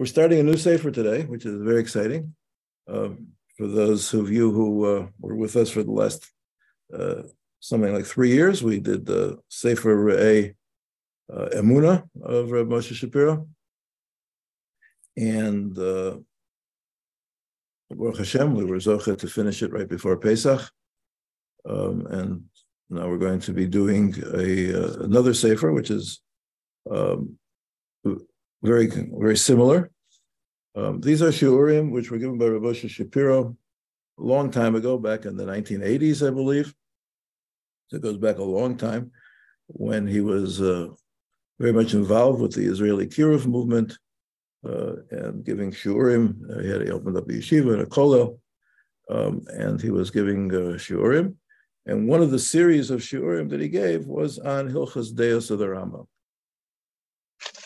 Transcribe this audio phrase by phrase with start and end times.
[0.00, 2.34] we're starting a new Sefer today, which is very exciting.
[2.88, 3.26] Um,
[3.58, 6.26] for those of you who uh, were with us for the last
[6.98, 7.24] uh,
[7.60, 10.54] something like three years, we did the Sefer A
[11.30, 13.46] uh, Emuna of Reb Moshe Shapiro.
[15.18, 16.16] And uh,
[17.90, 20.62] Baruch Hashem, we were zocha to finish it right before Pesach.
[21.68, 22.44] Um, and
[22.88, 26.22] now we're going to be doing a uh, another sefer, which is
[26.90, 27.36] um,
[28.62, 29.90] very very similar.
[30.76, 33.56] Um, these are shiurim which were given by Rav Shapiro
[34.18, 36.74] a long time ago, back in the 1980s, I believe.
[37.88, 39.10] So it goes back a long time
[39.66, 40.88] when he was uh,
[41.58, 43.96] very much involved with the Israeli Kiruv movement
[44.66, 46.36] uh, and giving shiurim.
[46.50, 48.38] Uh, he had he opened up a yeshiva and a kollel,
[49.08, 51.34] um, and he was giving uh, shiurim.
[51.86, 55.58] And one of the series of shiurim that he gave was on Hilchas Deos of
[55.58, 56.06] the Rambam.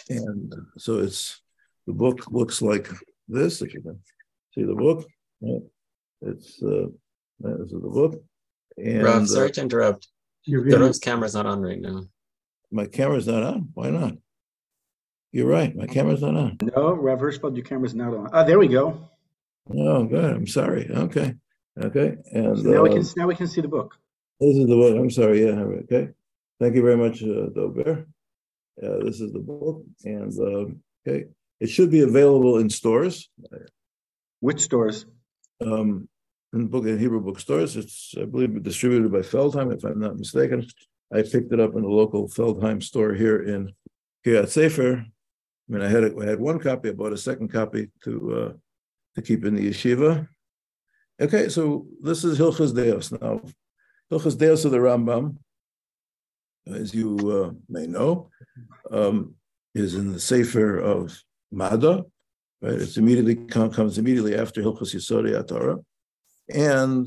[0.09, 1.41] And so it's
[1.87, 2.89] the book looks like
[3.29, 4.01] this, if you can
[4.55, 5.07] see the book.
[6.23, 6.87] It's uh,
[7.41, 8.23] this is the book.
[8.77, 10.09] And, Rob, sorry uh, to interrupt.
[10.47, 12.05] The camera's not on right now.
[12.71, 13.69] My camera's not on.
[13.75, 14.15] Why not?
[15.33, 15.75] You're right.
[15.75, 16.59] My camera's not on.
[16.77, 18.31] No, Rav Hirschfeld, your camera's not on.
[18.33, 19.01] Ah, there we go.
[19.75, 20.25] Oh, good.
[20.25, 20.91] I'm sorry.
[20.91, 21.35] Okay.
[21.81, 22.17] Okay.
[22.33, 23.95] And so now uh, we can now we can see the book.
[24.41, 24.97] This is the book.
[24.97, 25.45] I'm sorry.
[25.45, 25.61] Yeah.
[25.85, 26.11] Okay.
[26.61, 28.07] Thank you very much, uh, Dober.
[28.83, 30.67] Uh, this is the book, and uh,
[31.07, 31.27] okay,
[31.61, 33.31] it should be available in stores.
[34.41, 35.07] Which stores?
[35.61, 36.09] Um,
[36.53, 37.77] in book in Hebrew bookstores.
[37.77, 40.67] It's I believe distributed by Feldheim, if I'm not mistaken.
[41.13, 43.73] I picked it up in a local Feldheim store here in
[44.25, 45.07] Kiryat Sefer,
[45.69, 46.91] I mean, I had I had one copy.
[46.91, 48.53] I bought a second copy to uh,
[49.15, 50.29] to keep in the yeshiva.
[51.21, 53.41] Okay, so this is Hilchas Deos now.
[54.13, 55.37] Hilchas Deos of the Rambam,
[56.67, 58.31] as you uh, may know,
[58.91, 59.35] um,
[59.75, 61.21] is in the Sefer of
[61.53, 62.05] Mada.
[62.63, 65.85] Right, it's immediately comes immediately after Hilchas Yesodei HaTorah,
[66.53, 67.07] and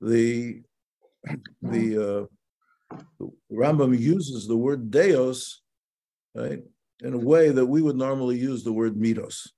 [0.00, 0.62] the
[1.62, 2.28] the,
[2.92, 5.62] uh, the Rambam uses the word Deos,
[6.34, 6.62] right,
[7.02, 9.48] in a way that we would normally use the word mitos.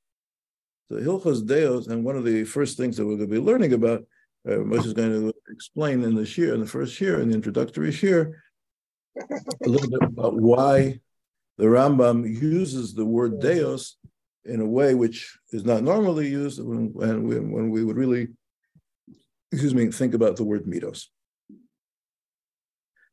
[0.91, 3.73] The Hilchas Deos, and one of the first things that we're going to be learning
[3.73, 4.05] about,
[4.47, 7.35] uh, Moshe is going to explain in this year, in the first year, in the
[7.35, 8.43] introductory year,
[9.17, 11.01] a little bit about why
[11.59, 13.97] the Rambam uses the word Deos
[14.45, 18.29] in a way which is not normally used when, when, we, when we would really,
[19.53, 21.07] excuse me, think about the word mitos.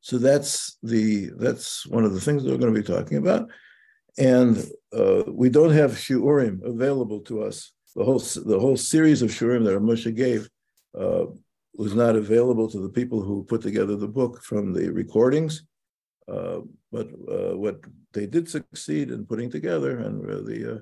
[0.01, 3.49] So that's the that's one of the things that we're going to be talking about
[4.17, 4.57] and
[4.93, 7.71] uh, we don't have shiurim available to us.
[7.95, 10.49] The whole the whole series of shiurim that Moshe gave
[10.97, 11.25] uh,
[11.75, 15.63] was not available to the people who put together the book from the recordings.
[16.27, 16.59] Uh,
[16.91, 17.81] but uh, what
[18.13, 20.79] they did succeed in putting together and the uh,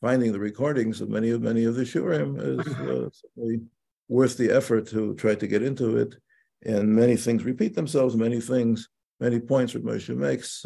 [0.00, 3.60] finding the recordings of many of many of the shiurim is uh, certainly
[4.08, 6.14] worth the effort to try to get into it.
[6.64, 8.16] And many things repeat themselves.
[8.16, 8.88] Many things,
[9.20, 10.64] many points that Moshe makes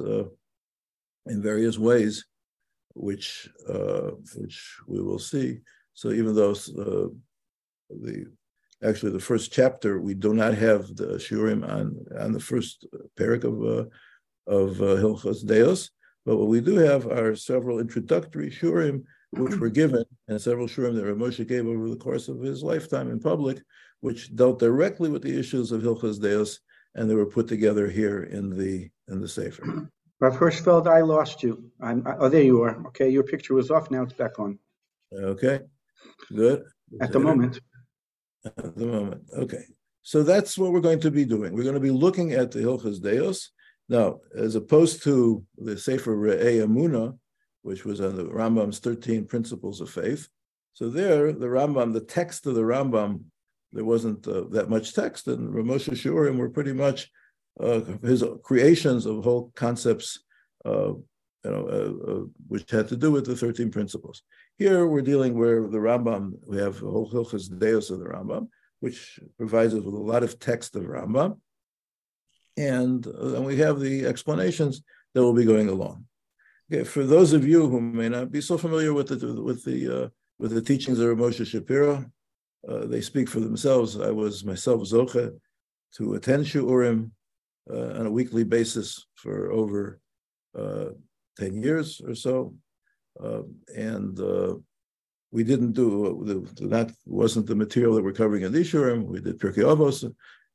[1.26, 2.24] in various ways,
[2.94, 5.60] which uh, which we will see.
[5.94, 7.08] So even though uh,
[7.90, 8.26] the
[8.82, 12.86] actually the first chapter we do not have the shiurim on on the first
[13.18, 13.88] parak of uh,
[14.46, 15.90] of uh, Hilchos Deos,
[16.26, 20.94] but what we do have are several introductory shurim which were given, and several shurim
[20.94, 23.62] that Moshe gave over the course of his lifetime in public,
[24.00, 26.60] which dealt directly with the issues of Hilchos Deos,
[26.94, 29.88] and they were put together here in the in the Sefer.
[30.20, 31.70] Rav Hirschfeld, I lost you.
[31.80, 32.86] I'm, oh, there you are.
[32.88, 33.90] Okay, your picture was off.
[33.90, 34.58] Now it's back on.
[35.14, 35.60] Okay,
[36.34, 36.64] good.
[37.00, 37.60] At the moment.
[38.44, 39.22] At the moment.
[39.36, 39.64] Okay.
[40.02, 41.52] So that's what we're going to be doing.
[41.52, 43.50] We're going to be looking at the Hilchas Deos.
[43.90, 47.18] Now, as opposed to the Sefer Re'eh Emuna,
[47.62, 50.28] which was on the Rambam's 13 Principles of Faith.
[50.74, 53.24] So there, the Rambam, the text of the Rambam,
[53.72, 57.10] there wasn't uh, that much text, and Ramosha Shurim were pretty much
[57.58, 60.20] uh, his creations of whole concepts,
[60.64, 64.22] uh, you know, uh, uh, which had to do with the 13 principles.
[64.56, 68.48] Here we're dealing where the Rambam, we have the whole Hilchas Deos of the Rambam,
[68.78, 71.38] which provides us with a lot of text of Rambam.
[72.60, 74.82] And then we have the explanations
[75.14, 76.04] that will be going along.
[76.70, 79.78] Okay, for those of you who may not be so familiar with the with the
[79.96, 80.08] uh,
[80.38, 82.04] with the teachings of Moshe Shapiro,
[82.68, 83.98] uh, they speak for themselves.
[83.98, 85.26] I was myself zoche
[85.96, 87.10] to attend shiurim
[87.72, 90.00] uh, on a weekly basis for over
[90.58, 90.90] uh,
[91.38, 92.54] 10 years or so.
[93.22, 93.42] Uh,
[93.76, 94.18] and
[95.32, 95.88] we didn't do
[96.74, 99.04] that wasn't the material that we're covering in the Ishurim.
[99.04, 99.98] We did Pirkei Avos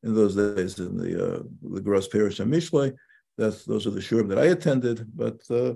[0.05, 2.93] in those days in the uh, the Gra's Perush and Mishlei.
[3.37, 5.05] That's those are the shurim that I attended.
[5.13, 5.73] But uh,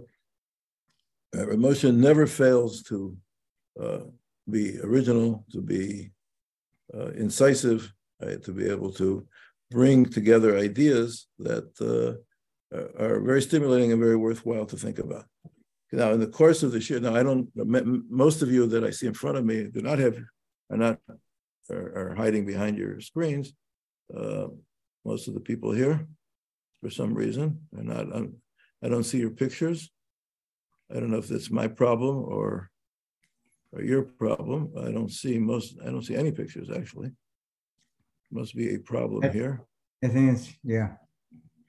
[1.35, 3.17] Moshe never fails to
[3.81, 3.99] uh,
[4.49, 6.11] be original, to be
[6.93, 7.91] uh, incisive,
[8.21, 9.27] right, to be able to
[9.71, 12.13] bring together ideas that uh,
[13.03, 15.25] are very stimulating and very worthwhile to think about.
[15.91, 17.49] Now, in the course of this year, now I don't.
[17.55, 20.17] Most of you that I see in front of me do not have
[20.69, 20.99] are not
[21.71, 23.53] are, are hiding behind your screens.
[24.15, 24.47] Uh,
[25.05, 26.07] most of the people here,
[26.81, 28.15] for some reason, are not.
[28.15, 28.35] I'm,
[28.83, 29.91] I don't see your pictures.
[30.91, 32.69] I don't know if that's my problem or
[33.71, 34.71] or your problem.
[34.77, 35.77] I don't see most.
[35.85, 37.11] I don't see any pictures actually.
[38.31, 39.61] Must be a problem I, here.
[40.03, 40.93] I think it's yeah.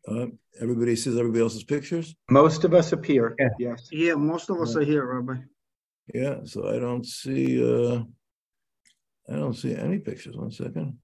[0.08, 0.26] Uh,
[0.60, 2.14] everybody sees everybody else's pictures.
[2.30, 3.34] Most of us appear.
[3.38, 3.48] Yeah.
[3.58, 3.88] Yes.
[3.92, 5.40] Yeah, most of us are here, Rabbi.
[6.14, 7.62] Yeah, so I don't see.
[7.62, 8.02] Uh,
[9.28, 10.36] I don't see any pictures.
[10.36, 10.98] One second.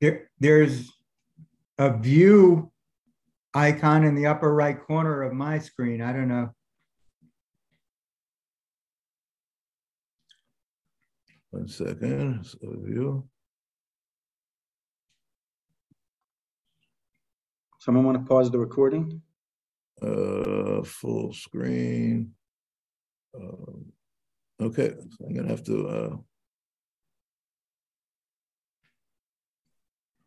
[0.00, 0.90] There, there's
[1.78, 2.72] a view
[3.54, 6.02] icon in the upper right corner of my screen.
[6.02, 6.50] I don't know.
[11.50, 12.44] One second.
[12.44, 13.28] So view.
[17.78, 19.20] Someone want to pause the recording?
[20.00, 22.32] Uh, full screen.
[23.34, 23.92] Um,
[24.60, 25.88] okay, so I'm gonna have to.
[25.88, 26.16] Uh,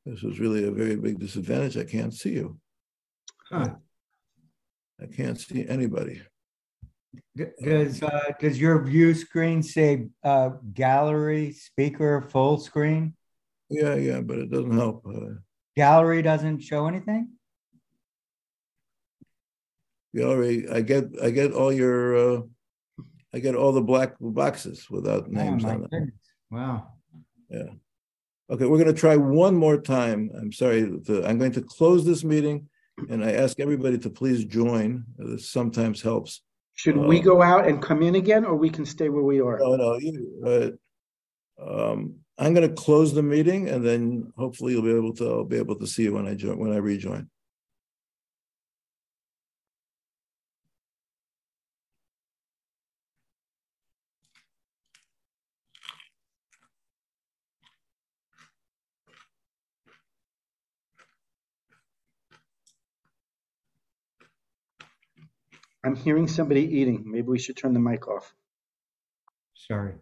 [0.05, 1.77] this is really a very big disadvantage.
[1.77, 2.57] I can't see you.
[3.49, 3.75] Huh.
[5.01, 6.21] I can't see anybody.
[7.35, 13.15] Does, uh, does your view screen say, uh, gallery, speaker, full screen?
[13.69, 15.05] Yeah, yeah, but it doesn't help.
[15.07, 15.39] Uh,
[15.75, 17.29] Gallery doesn't show anything?
[20.15, 22.41] gallery, I get, I get all your, uh,
[23.33, 26.13] I get all the black boxes without Oh, names my on them.
[26.49, 26.94] Wow.
[28.55, 30.31] Okay, we're going to try one more time.
[30.33, 30.89] I'm sorry.
[31.07, 32.69] To, I'm going to close this meeting,
[33.09, 35.03] and I ask everybody to please join.
[35.17, 36.41] This sometimes helps.
[36.75, 39.41] Should we Uh, go out and come in again, or we can stay where we
[39.41, 39.59] are?
[39.59, 39.97] No, no.
[39.97, 40.77] You,
[41.59, 45.29] uh, um, I'm going to close the meeting, and then hopefully you'll be able to.
[45.29, 47.29] I'll be able to see you when I join when I rejoin.
[65.85, 67.03] I'm hearing somebody eating.
[67.05, 68.33] Maybe we should turn the mic off.
[69.53, 69.93] Sorry.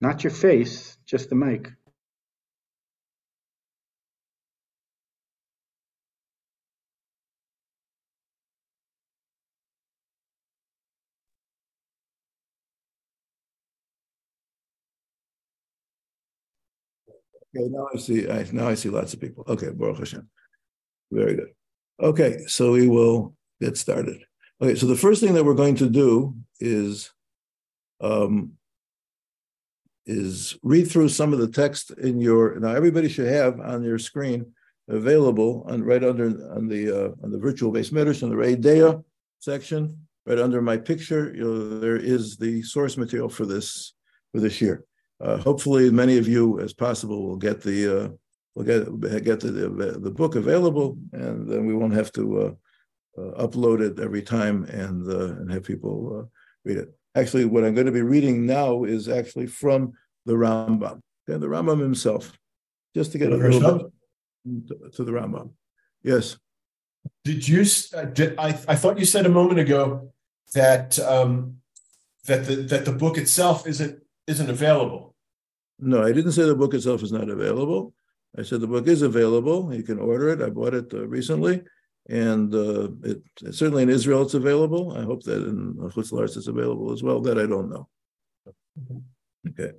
[0.00, 1.68] Not your face, just the mic.
[17.56, 18.30] Okay, now I see.
[18.30, 19.44] I now I see lots of people.
[19.48, 20.28] Okay, Baruch Hashem.
[21.10, 21.48] Very good.
[22.00, 24.22] Okay, so we will get started.
[24.60, 27.12] Okay, so the first thing that we're going to do is
[28.00, 28.52] um,
[30.08, 33.98] is read through some of the text in your now everybody should have on your
[33.98, 34.46] screen
[34.88, 38.56] available on right under on the uh, on the virtual base medrash on the Re'eh
[38.56, 39.04] De'ah
[39.38, 43.92] section right under my picture you know, there is the source material for this
[44.32, 44.84] for this year
[45.20, 48.08] uh, hopefully many of you as possible will get the uh,
[48.58, 53.20] will get get the, the, the book available and then we won't have to uh,
[53.20, 56.26] uh, upload it every time and uh, and have people uh,
[56.64, 59.92] read it actually what I'm going to be reading now is actually from
[60.26, 62.38] the Rambam and the Rambam himself,
[62.94, 63.90] just to get a little
[64.46, 65.50] bit to the Rambam.
[66.02, 66.38] Yes.
[67.24, 67.64] Did you?
[67.94, 68.48] Uh, did I?
[68.48, 70.12] I thought you said a moment ago
[70.54, 71.56] that um,
[72.26, 75.14] that the that the book itself isn't isn't available.
[75.78, 77.94] No, I didn't say the book itself is not available.
[78.36, 79.72] I said the book is available.
[79.72, 80.42] You can order it.
[80.42, 81.62] I bought it uh, recently,
[82.08, 84.96] and uh, it, certainly in Israel it's available.
[84.96, 87.20] I hope that in Chutz La'aretz it's available as well.
[87.20, 87.88] That I don't know.
[89.48, 89.72] Okay,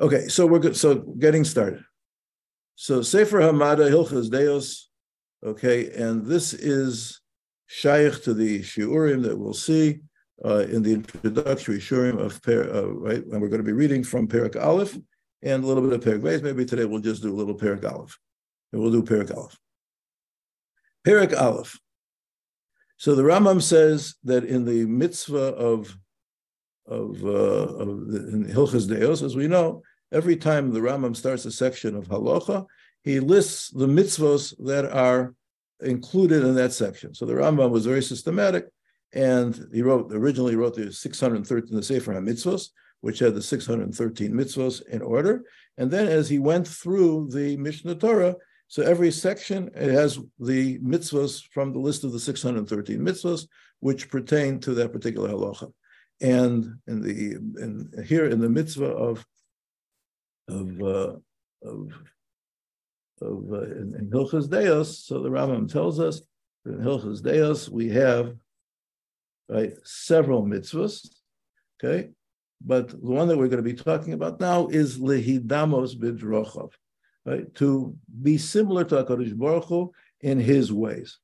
[0.00, 0.28] okay.
[0.28, 0.76] So we're good.
[0.76, 1.84] So getting started.
[2.74, 4.90] So Sefer Hamada Hilchas Deos.
[5.44, 7.20] Okay, and this is
[7.66, 10.00] shaykh to the shiurim that we'll see
[10.44, 14.02] uh, in the introductory shiurim of per, uh, right, and we're going to be reading
[14.02, 14.96] from Perak Aleph
[15.42, 16.42] and a little bit of Perak Beis.
[16.42, 18.18] Maybe today we'll just do a little Perak Aleph,
[18.72, 19.58] and we'll do Perak Aleph.
[21.04, 21.78] Perak Aleph.
[22.96, 25.96] So the Rambam says that in the mitzvah of
[26.88, 31.44] of, uh, of the, in Hilchas Deos, as we know, every time the Rambam starts
[31.44, 32.66] a section of halacha,
[33.02, 35.34] he lists the mitzvahs that are
[35.80, 37.14] included in that section.
[37.14, 38.66] So the Rambam was very systematic,
[39.12, 42.68] and he wrote originally wrote the 613 the Sefer HaMitzvos,
[43.00, 45.44] which had the 613 mitzvahs in order.
[45.76, 48.36] And then as he went through the Mishnah Torah,
[48.70, 53.46] So every section it has the mitzvahs from the list of the 613 mitzvahs
[53.80, 55.72] which pertain to that particular halacha.
[56.20, 59.24] And in the in here in the mitzvah of
[60.48, 61.12] of uh,
[61.62, 61.92] of
[63.20, 66.20] of uh, in, in Hilchas Deos, so the Rambam tells us
[66.66, 68.34] in Hilchas Deos we have
[69.48, 71.08] right several mitzvahs,
[71.78, 72.10] okay,
[72.60, 76.70] but the one that we're going to be talking about now is lehidamos bidrochav,
[77.24, 77.54] right?
[77.56, 81.18] To be similar to Hakadosh Baruch Hu in His ways.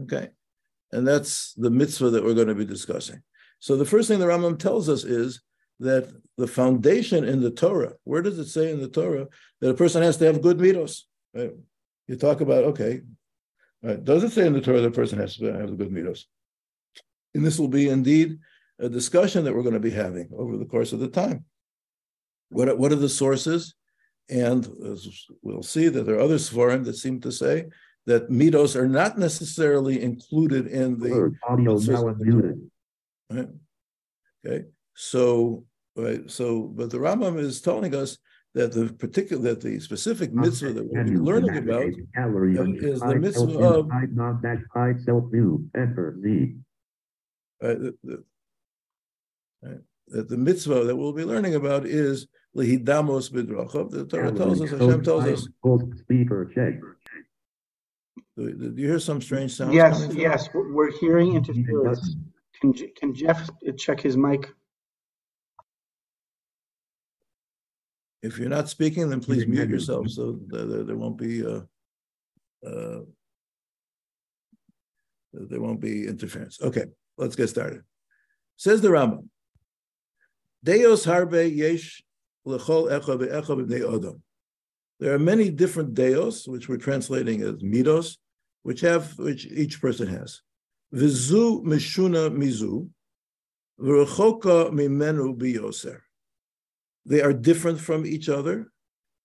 [0.00, 0.30] Okay,
[0.90, 3.22] and that's the mitzvah that we're going to be discussing.
[3.60, 5.42] So the first thing the Rambam tells us is
[5.80, 9.26] that the foundation in the Torah, where does it say in the Torah
[9.60, 11.02] that a person has to have good mitos?
[11.34, 11.52] Right?
[12.08, 13.02] You talk about okay,
[13.82, 14.02] right?
[14.02, 16.24] Does it say in the Torah that a person has to have good mitos?
[17.34, 18.38] And this will be indeed
[18.82, 21.44] a discussion that we're going to be having over the course of the time.
[22.50, 23.74] What, what are the sources?
[24.28, 24.68] And
[25.42, 27.66] we'll see that there are other svarim that seem to say
[28.06, 31.08] that mitos are not necessarily included in the.
[33.30, 33.48] Right?
[34.44, 35.64] Okay, so
[35.96, 38.18] right, so but the Rambam is telling us
[38.54, 43.58] that the particular that the specific mitzvah that we'll be learning about is the mitzvah
[43.58, 43.88] of
[47.62, 48.24] right, the, the,
[49.62, 52.26] right, that the mitzvah that we'll be learning about is
[52.56, 53.90] lehidamos bidrachav.
[53.90, 55.48] The Torah tells us, Hashem tells us.
[58.36, 59.74] Do you hear some strange sounds?
[59.74, 62.16] Yes, yes, we're hearing interference.
[62.60, 64.48] Can, can Jeff check his mic?
[68.22, 71.62] If you're not speaking, then please mute yourself so there, there won't be uh,
[72.64, 73.00] uh,
[75.32, 76.60] there won't be interference.
[76.62, 76.84] Okay,
[77.18, 77.82] let's get started.
[78.56, 79.28] Says the Rambam,
[80.64, 82.02] Deus harbe yesh
[82.46, 84.20] ve'echa b'nei odom.
[85.00, 88.18] There are many different deos, which we're translating as midos,
[88.62, 90.40] which have which each person has.
[90.94, 92.88] Vizu mishuna mizu,
[93.80, 96.00] v'rechoka mimenu biyoser.
[97.04, 98.70] They are different from each other,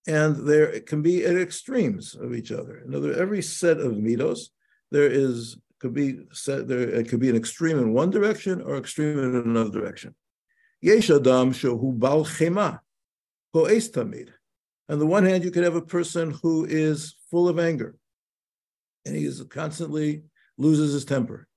[0.08, 2.82] and there can be at extremes of each other.
[2.84, 4.50] In other, every set of midos,
[4.89, 6.79] there is could be set there.
[6.79, 10.15] It could be an extreme in one direction or extreme in another direction.
[10.81, 12.79] Yesh adam shohu bal chema,
[13.53, 14.29] ko'es tamid.
[14.89, 17.96] On the one hand, you could have a person who is full of anger,
[19.05, 20.24] and he is constantly
[20.57, 21.48] loses his temper.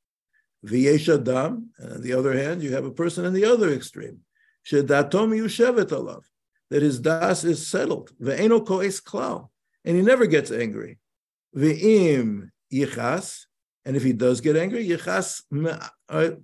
[0.66, 4.20] V'yesh adam, on the other hand, you have a person in the other extreme,
[4.66, 6.22] shedatom yushevet alav,
[6.70, 9.48] that his das is settled, ve'eno ko'es Klau,
[9.84, 10.98] and he never gets angry.
[11.56, 13.46] Ve'im yichas,
[13.84, 15.42] and if he does get angry, yichas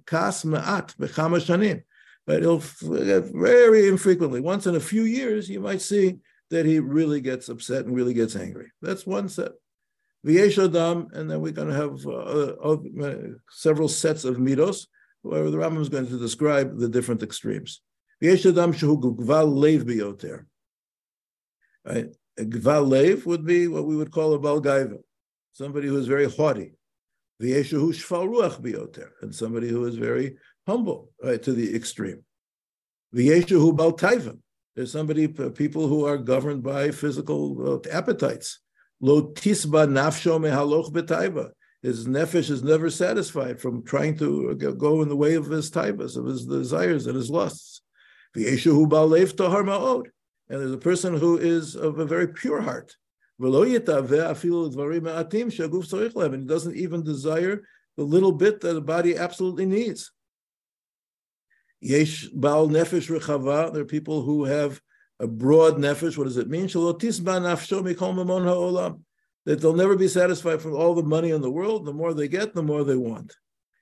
[0.07, 1.83] kas ma'at b'chama shanim.
[2.27, 6.19] But he'll very infrequently, once in a few years, you might see
[6.51, 8.73] that he really gets upset and really gets angry.
[8.83, 9.53] That's one set.
[10.27, 14.87] V'yesh adam, and then we're going to have uh, uh, several sets of midos,
[15.23, 17.81] where the Rambam is going to describe the different extremes.
[18.21, 20.47] V'yesh adam shehu gval lev biyoter.
[21.85, 22.09] Right?
[22.39, 24.99] Gval lev would be what we would call a balgaiva,
[25.53, 26.73] somebody who is very haughty.
[27.41, 32.25] V'yeshu shfal ruach biyoter, and somebody who is very humble, right, to the extreme.
[33.15, 34.41] V'yeshu bal taivim.
[34.75, 38.61] There's somebody, people who are governed by physical uh, appetites.
[39.01, 41.51] Lo tisba nafsho mehaloch betaiva.
[41.83, 46.17] His nefesh is never satisfied from trying to go in the way of his taibas,
[46.17, 47.83] of his desires and his lusts.
[48.37, 50.07] V'yeshu bal lev tahar ma'od.
[50.49, 52.95] And there's a person who is of a very pure heart.
[53.39, 53.79] And he
[56.47, 57.63] doesn't even desire
[57.97, 60.13] the little bit that the body absolutely needs.
[61.87, 64.81] Yesh Baal Nefesh Rechava, there are people who have
[65.21, 66.19] a broad nefesh.
[66.19, 66.67] What does it mean?
[69.47, 71.87] That they'll never be satisfied from all the money in the world.
[71.87, 73.37] The more they get, the more they want.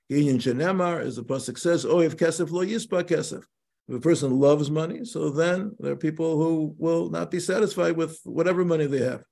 [0.07, 3.43] Yin Shenemar, as the Pasuk says, if kesef lo yispa kesef.
[3.87, 7.97] If a person loves money, so then there are people who will not be satisfied
[7.97, 9.23] with whatever money they have.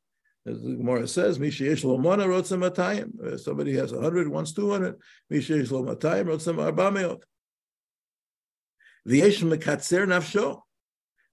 [0.48, 3.39] As the Gemara says, Mishayesh Lomana wrote some Matayim.
[3.39, 4.96] Somebody has 100, wants 200.
[5.32, 7.22] Mishayesh Lomatayim wrote some Arbameot.
[9.07, 10.62] V'yesh Mekatzer Nafsho.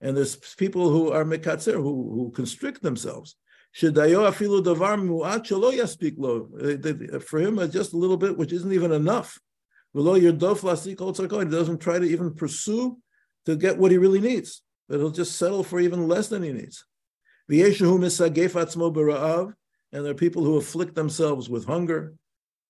[0.00, 3.36] And there's people who are Mekatzer, who, who constrict themselves.
[3.76, 6.48] Shedayo afilu davar mu'at shelo yaspik lo.
[7.20, 9.38] For him, just a little bit, which isn't even enough.
[9.94, 12.98] V'lo yirdof lasik He doesn't try to even pursue
[13.46, 16.52] to get what he really needs, but he'll just settle for even less than he
[16.52, 16.84] needs.
[17.48, 17.58] And
[20.04, 22.14] there are people who afflict themselves with hunger.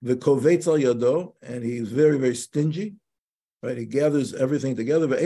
[0.03, 2.95] The kovetz al yado, and he's very, very stingy.
[3.63, 3.77] Right?
[3.77, 5.07] He gathers everything together.
[5.07, 5.21] But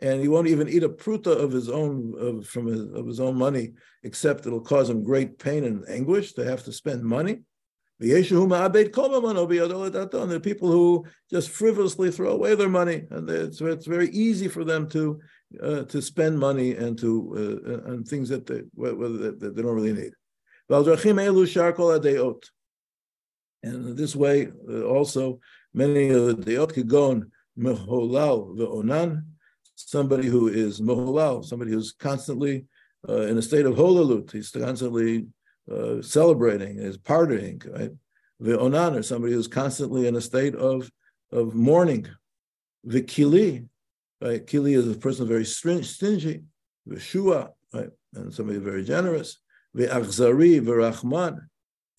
[0.00, 3.20] and he won't even eat a pruta of his own of, from his, of his
[3.20, 7.42] own money, except it'll cause him great pain and anguish to have to spend money.
[8.02, 8.70] And are
[10.40, 14.88] people who just frivolously throw away their money, and it's, it's very easy for them
[14.88, 15.20] to
[15.62, 19.92] uh, to spend money and to uh, on things that they, that they don't really
[19.92, 20.14] need.
[23.62, 25.40] And this way, uh, also
[25.74, 26.88] many of the deot could
[27.58, 29.24] meholal ve'onan,
[29.74, 32.66] somebody who is meholal, somebody who's constantly
[33.08, 35.26] uh, in a state of holalut, he's constantly
[35.70, 37.92] uh, celebrating, is partying, right?
[38.42, 40.90] Ve'onan, or somebody who's constantly in a state of,
[41.32, 42.06] of mourning.
[42.86, 43.66] Ve'kili,
[44.20, 44.46] right?
[44.46, 46.42] Kili is a person very stingy.
[46.88, 47.90] Ve'shua, right?
[48.14, 49.38] And somebody very generous.
[49.76, 51.40] Ve'achzari, ve'rachman,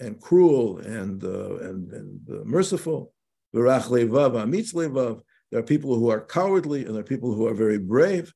[0.01, 3.13] and cruel and uh, and, and uh, merciful.
[3.53, 3.79] There are
[5.73, 8.33] people who are cowardly and there are people who are very brave.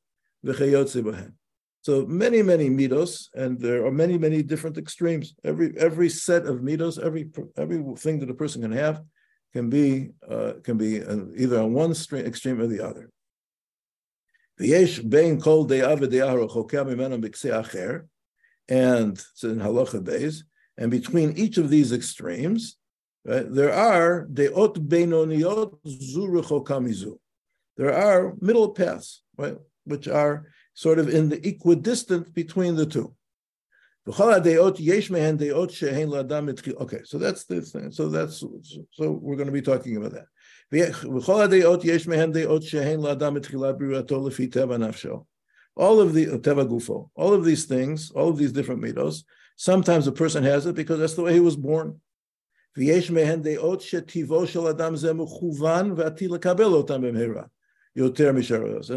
[1.81, 5.35] So many, many mitos, and there are many, many different extremes.
[5.43, 9.01] Every every set of mitos, every everything that a person can have,
[9.53, 10.91] can be uh, can be
[11.43, 11.93] either on one
[12.31, 13.09] extreme or the other.
[18.67, 20.43] And it's in halacha days,
[20.77, 22.77] and between each of these extremes,
[23.25, 27.19] right, there are deot benoniot zu
[27.77, 33.15] There are middle paths, right, which are sort of in the equidistant between the two.
[34.07, 34.55] Okay,
[37.05, 37.91] so that's the thing.
[37.91, 38.43] So that's
[38.91, 40.27] so we're going to be talking about that.
[45.77, 46.27] All of the
[47.15, 49.23] all of these things, all of these different mitos.
[49.55, 52.01] Sometimes a person has it because that's the way he was born.
[52.77, 52.85] And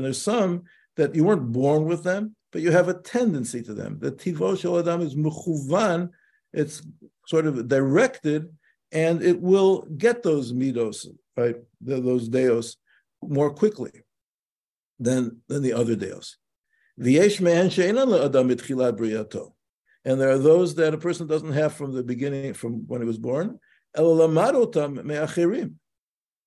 [0.05, 0.65] there's some
[0.97, 3.99] that you weren't born with them, but you have a tendency to them.
[4.01, 6.11] The tivo shel adam is mechuvan,
[6.53, 6.83] it's
[7.27, 8.49] sort of directed,
[8.91, 12.79] and it will get those midos, right, those deos,
[13.23, 13.93] more quickly
[14.99, 16.37] than, than the other deos.
[20.05, 23.07] And there are those that a person doesn't have from the beginning, from when he
[23.07, 23.59] was born,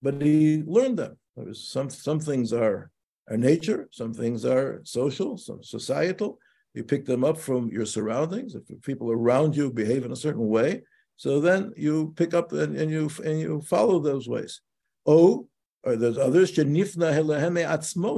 [0.01, 1.17] but he learned them.
[1.53, 2.91] Some, some things are
[3.29, 6.39] are nature, some things are social, some societal.
[6.73, 8.55] You pick them up from your surroundings.
[8.55, 10.81] If people around you behave in a certain way,
[11.17, 14.61] so then you pick up and, and you and you follow those ways.
[15.05, 15.47] Oh,
[15.83, 16.49] or there's others.
[16.49, 16.63] He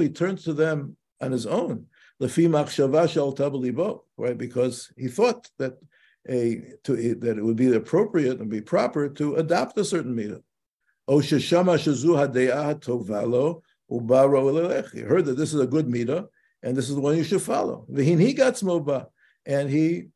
[0.09, 1.85] turns to them on his own.
[4.17, 5.77] Right, because he thought that
[6.29, 10.15] a to that it would be appropriate and be proper to adopt a certain
[12.13, 16.27] hade'ah tovalo he heard that this is a good midah,
[16.63, 17.85] and this is the one you should follow.
[17.89, 18.57] Got
[19.45, 20.07] and he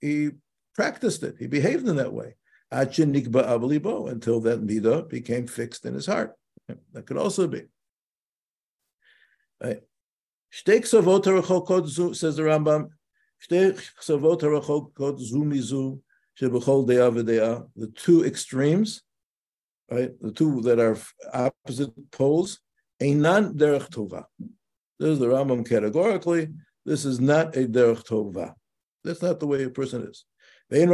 [0.00, 0.30] he
[0.74, 1.36] practiced it.
[1.38, 2.36] He behaved in that way
[2.72, 6.34] until that midah became fixed in his heart.
[6.92, 7.62] That could also be.
[9.62, 9.80] Right.
[10.50, 12.90] Says the Rambam.
[16.38, 19.02] The two extremes,
[19.90, 20.10] right?
[20.20, 20.96] The two that are
[21.32, 22.60] opposite poles,
[23.00, 24.24] Einan derech tova.
[24.98, 26.48] This is the Rambam categorically.
[26.86, 28.54] This is not a derech tova.
[29.04, 30.24] That's not the way a person is.
[30.68, 30.90] And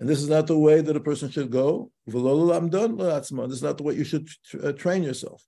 [0.00, 1.90] this is not the way that a person should go.
[2.06, 4.28] This is not the way you should
[4.62, 5.42] uh, train yourself.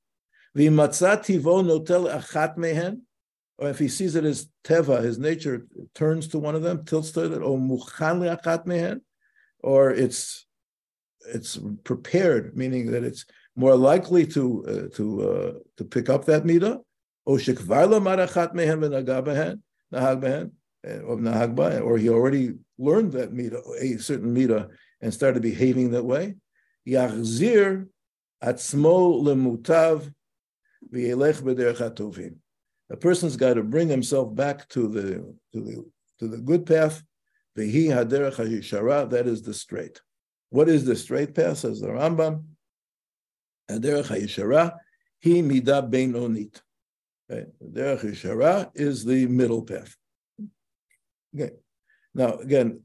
[3.60, 7.12] Or if he sees that his teva, his nature, turns to one of them, tilts
[7.12, 9.02] to it,
[9.60, 10.46] or it's
[11.34, 13.24] it's prepared, meaning that it's
[13.56, 16.80] more likely to uh, to uh, to pick up that midah,
[17.26, 18.80] or marachat mehem
[19.92, 20.50] nahag
[20.84, 24.68] nahag or he already learned that midah, a certain midah,
[25.00, 26.36] and started behaving that way.
[26.86, 27.86] Yachzir
[28.42, 30.12] atzmo lemutav
[32.90, 35.84] A person's got to bring himself back to the to the
[36.18, 37.02] to the good path.
[37.56, 39.10] Haderech hayishara.
[39.10, 40.00] That is the straight.
[40.50, 41.58] What is the straight path?
[41.58, 42.44] Says the Rambam.
[43.76, 44.76] Derech HaYeshara,
[45.18, 46.60] he midah bein onit.
[47.30, 49.96] Derech HaYeshara is the middle path.
[51.34, 51.54] Okay.
[52.14, 52.80] Now, again,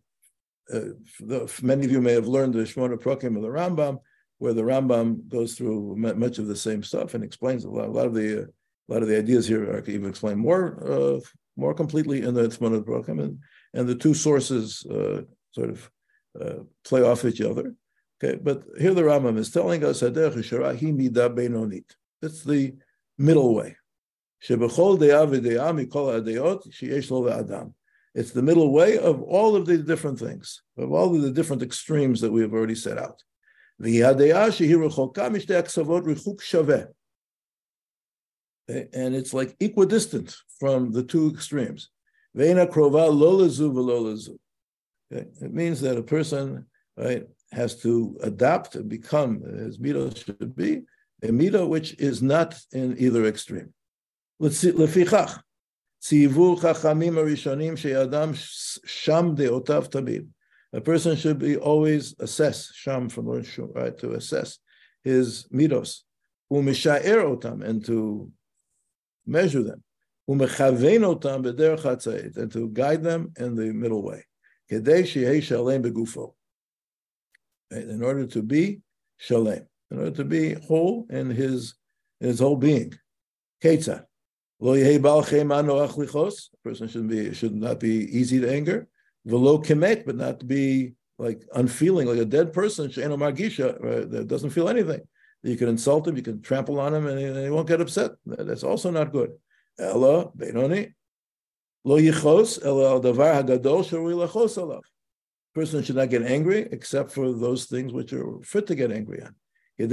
[0.72, 0.80] uh,
[1.20, 4.00] the, many of you may have learned the Shmona Prokim of the Rambam,
[4.44, 7.92] where the Rambam goes through much of the same stuff and explains a lot, a
[7.92, 8.46] lot of the uh,
[8.90, 11.18] a lot of the ideas here are even explained more uh,
[11.56, 13.40] more completely in the Shmona Prokim, and
[13.74, 15.90] and the two sources uh, sort of
[16.42, 17.74] uh, play off each other.
[18.22, 21.90] Okay, but here the Rambam is telling us benonit.
[22.22, 22.76] It's the
[23.18, 23.78] middle way.
[28.16, 31.64] It's the middle way of all of the different things, of all of the different
[31.64, 33.24] extremes that we have already set out.
[33.79, 36.83] והיא הדעה שהיא רחוקה משתי הקצוות ריחוק שווה.
[38.71, 41.89] And it's like equidistant from the two extremes.
[42.35, 44.37] ואין הקרובה לא לזו ולא לזו.
[45.11, 50.83] It means that a person right, has to adapt and become, as midah should be,
[51.23, 53.73] a midah which is not in either extreme.
[54.75, 55.43] לפיכך,
[56.01, 58.31] ציוו חכמים הראשונים שאדם
[58.85, 60.29] שם דעותיו תמיד.
[60.74, 64.58] A person should be always assess, sham from right, to assess
[65.04, 66.00] his midos,
[66.52, 68.32] umisha'er otam, and to
[69.28, 69.84] measure them,
[70.28, 74.26] umechavein otam b'derech and to guide them in the middle way.
[74.72, 76.34] Kedei shehei shalem begufo.
[77.70, 78.82] In order to be
[79.20, 81.76] shalem, in order to be whole in his
[82.20, 82.94] in his whole being.
[83.62, 84.06] Ketzah.
[84.60, 85.00] Lo A
[86.64, 88.88] person should be should not be easy to anger.
[89.26, 94.28] Velo kemet, but not to be like unfeeling, like a dead person, margisha, uh, that
[94.28, 95.02] doesn't feel anything.
[95.44, 98.12] You can insult him, you can trample on him, and he, won't get upset.
[98.26, 99.32] That's also not good.
[99.78, 100.94] Ella Benoni.
[101.84, 104.82] Lo yichos ela davar hagadol lachos alav.
[105.54, 109.22] Person should not get angry except for those things which are fit to get angry
[109.22, 109.36] on.
[109.80, 109.88] So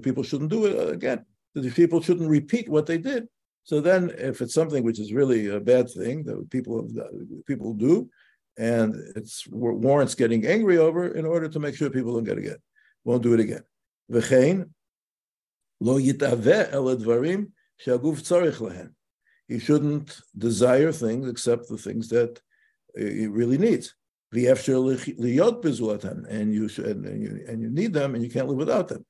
[0.00, 1.24] people shouldn't do it uh, again.
[1.54, 3.28] The people shouldn't repeat what they did.
[3.64, 6.88] So then, if it's something which is really a bad thing that people
[7.46, 8.10] people do,
[8.58, 12.58] and it warrants getting angry over, in order to make sure people don't get again,
[13.04, 13.62] won't do it again.
[14.10, 14.70] V'chein
[15.80, 16.04] lo el
[16.96, 17.52] advarim
[17.84, 18.90] shaguf
[19.48, 22.40] He shouldn't desire things except the things that
[22.96, 23.94] he really needs
[24.34, 24.46] and
[26.54, 29.04] you should and you, and you need them and you can't live without them.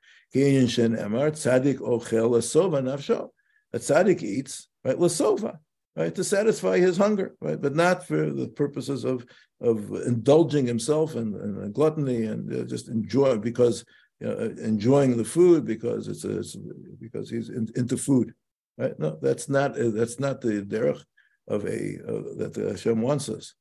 [3.73, 5.59] A tzaddik eats right lasova,
[5.97, 9.27] right to satisfy his hunger, right, but not for the purposes of
[9.61, 13.85] of indulging himself and, gluttony and uh, just enjoy because
[14.21, 16.57] you know, enjoying the food because it's, a, it's
[17.01, 18.35] because he's in, into food,
[18.77, 18.99] right?
[18.99, 21.03] No, that's not that's not the derech
[21.49, 23.55] of a uh, that the Hashem wants us.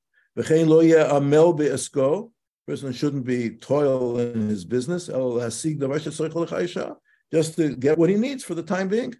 [2.67, 5.07] Person shouldn't be toil in his business,
[7.33, 9.15] just to get what he needs for the time being.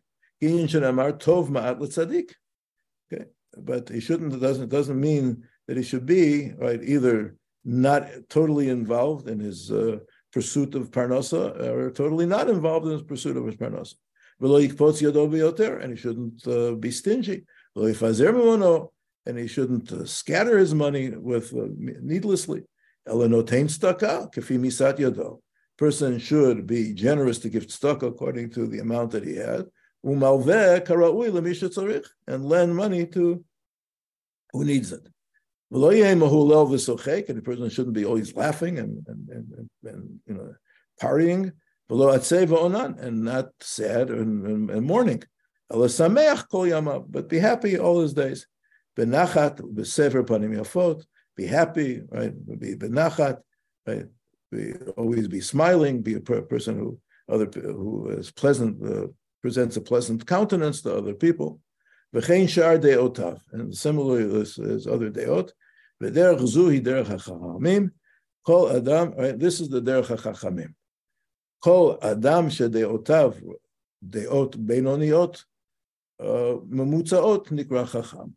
[3.12, 3.26] Okay,
[3.58, 4.40] but he shouldn't.
[4.40, 9.98] Doesn't doesn't mean that he should be right either not totally involved in his uh,
[10.34, 13.96] pursuit of parnasa or totally not involved in his pursuit of his parnasa.
[14.44, 21.68] And he shouldn't uh, be stingy and he shouldn't uh, scatter his money with uh,
[21.78, 22.64] needlessly.
[25.78, 29.66] Person should be generous to give tzedakah according to the amount that he had,
[32.28, 33.44] and lend money to
[34.52, 35.08] who needs it.
[35.72, 40.54] And the person shouldn't be always laughing and, and, and, and you know
[41.02, 41.54] partying,
[41.90, 45.24] and not sad and, and, and mourning.
[45.70, 48.48] But be happy all his days.
[48.98, 49.06] Be
[51.48, 52.60] happy, right?
[52.60, 53.38] Be benachat,
[53.88, 54.06] right?
[54.52, 59.08] Be, always be smiling, be a person who other who is pleasant, uh,
[59.42, 61.60] presents a pleasant countenance to other people.
[62.14, 65.52] V'chein shar deotav, and similarly as, as other deot.
[66.02, 67.92] V'derech zuhi derech hachachamim.
[68.46, 69.38] Kol adam, right?
[69.38, 70.74] This is the derech hachachamim.
[71.64, 72.50] Kol adam
[74.10, 75.44] deot
[76.22, 78.36] uh, memutzaot nikra chacham.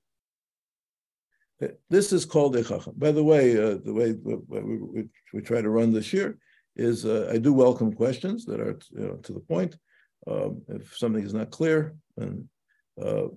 [1.89, 2.95] This is called a chacham.
[2.97, 6.39] By the way, uh, the way we, we, we, try to run this year
[6.77, 9.77] is uh, I do welcome questions that are you know, to the point.
[10.27, 12.49] Um, if something is not clear, and
[13.01, 13.29] uh,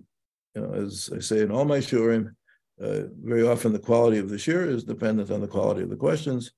[0.55, 2.33] you know, as I say in all my shurim,
[2.81, 5.95] uh, very often the quality of the shir is dependent on the quality of the
[5.95, 6.51] questions.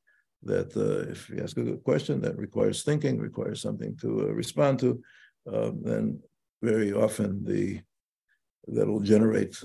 [0.43, 4.31] That uh, if you ask a good question that requires thinking, requires something to uh,
[4.31, 5.01] respond to,
[5.51, 6.19] um, then
[6.61, 7.81] very often the
[8.67, 9.61] that will generate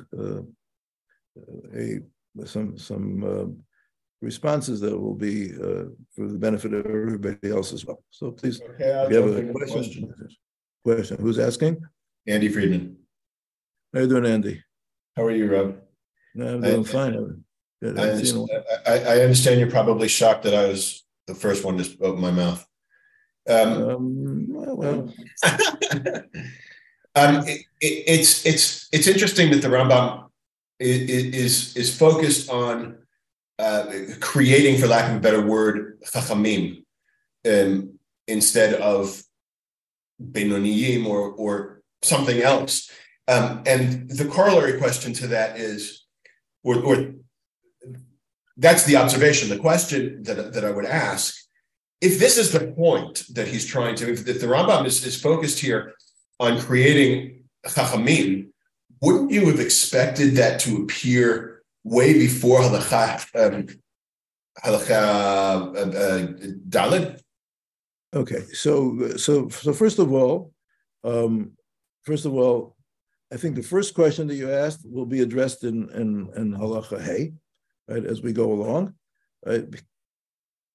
[1.76, 2.00] a
[2.44, 3.46] some some uh,
[4.20, 8.02] responses that will be uh, for the benefit of everybody else as well.
[8.10, 10.14] So please, okay, if you have a question, question,
[10.84, 11.82] question, who's asking?
[12.26, 12.96] Andy Friedman.
[13.92, 14.62] How you doing, Andy?
[15.16, 15.78] How are you, Rob?
[16.34, 17.44] No, I'm doing I, fine.
[17.82, 18.48] I, I, understand,
[18.86, 22.66] I, understand you're probably shocked that I was the first one to open my mouth.
[23.48, 25.14] Um, um, well,
[27.14, 30.28] um, it, it, it's it's it's interesting that the Rambam
[30.80, 32.96] is is focused on
[33.58, 36.84] uh, creating, for lack of a better word, chachamim,
[37.46, 39.22] um, instead of
[40.22, 42.90] Benoniyim or, or something else.
[43.26, 46.04] Um, and the corollary question to that is,
[46.62, 47.14] or, or
[48.56, 49.48] that's the observation.
[49.48, 51.34] The question that, that I would ask,
[52.00, 55.20] if this is the point that he's trying to, if, if the Rambam is, is
[55.20, 55.94] focused here
[56.38, 58.48] on creating chachamim,
[59.00, 63.66] wouldn't you have expected that to appear way before halacha, um,
[64.62, 67.16] halacha uh, uh?
[68.14, 70.52] Okay, so so so first of all,
[71.02, 71.50] um,
[72.02, 72.76] first of all,
[73.32, 77.02] I think the first question that you asked will be addressed in in, in halacha
[77.02, 77.32] hey,
[77.88, 78.94] right, as we go along,
[79.44, 79.64] right?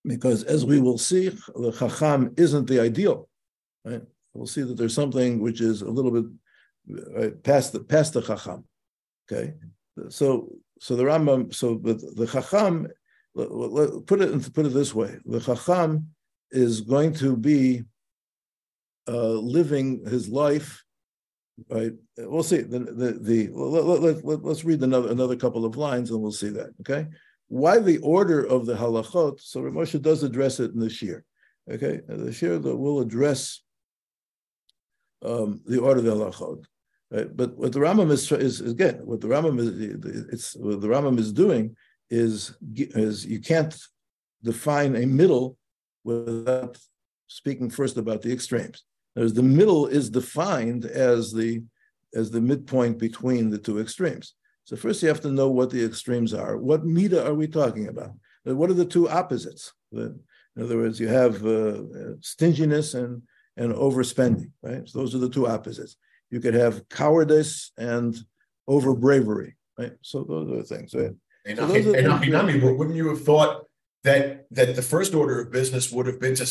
[0.03, 3.29] Because as we will see, the chacham isn't the ideal,
[3.85, 4.01] right?
[4.33, 6.25] We'll see that there's something which is a little bit
[7.15, 8.65] right, past the past the chacham.
[9.31, 9.53] Okay,
[10.09, 12.89] so so the Rambam, so the, the chacham,
[13.33, 16.09] put it put it this way: the chacham
[16.51, 17.83] is going to be
[19.07, 20.83] uh, living his life.
[21.69, 22.61] Right, we'll see.
[22.61, 26.31] The the, the let, let, let, let's read another another couple of lines, and we'll
[26.31, 26.69] see that.
[26.81, 27.07] Okay,
[27.49, 29.41] why the order of the halachot?
[29.41, 31.23] So Moshe does address it in the shir.
[31.69, 33.61] Okay, the shir that will address
[35.23, 36.63] um, the order of the halachot.
[37.11, 37.35] Right?
[37.35, 39.69] But what the Rambam is, is again, what the Rambam is,
[40.31, 41.75] it's what the Rambam is doing
[42.09, 43.75] is is you can't
[44.43, 45.57] define a middle
[46.03, 46.77] without
[47.27, 48.83] speaking first about the extremes.
[49.13, 51.63] Whereas the middle is defined as the
[52.15, 54.33] as the midpoint between the two extremes.
[54.63, 56.57] So first you have to know what the extremes are.
[56.57, 58.11] What mita are we talking about?
[58.43, 59.73] What are the two opposites?
[59.91, 60.19] In
[60.59, 61.83] other words, you have uh,
[62.21, 63.21] stinginess and
[63.57, 64.87] and overspending, right?
[64.87, 65.97] So those are the two opposites.
[66.31, 68.17] You could have cowardice and
[68.67, 69.93] over bravery, right?
[70.01, 70.93] So those are the things.
[70.93, 71.11] Right?
[71.45, 73.65] And, so and, and but wouldn't you have thought
[74.03, 76.47] that that the first order of business would have been to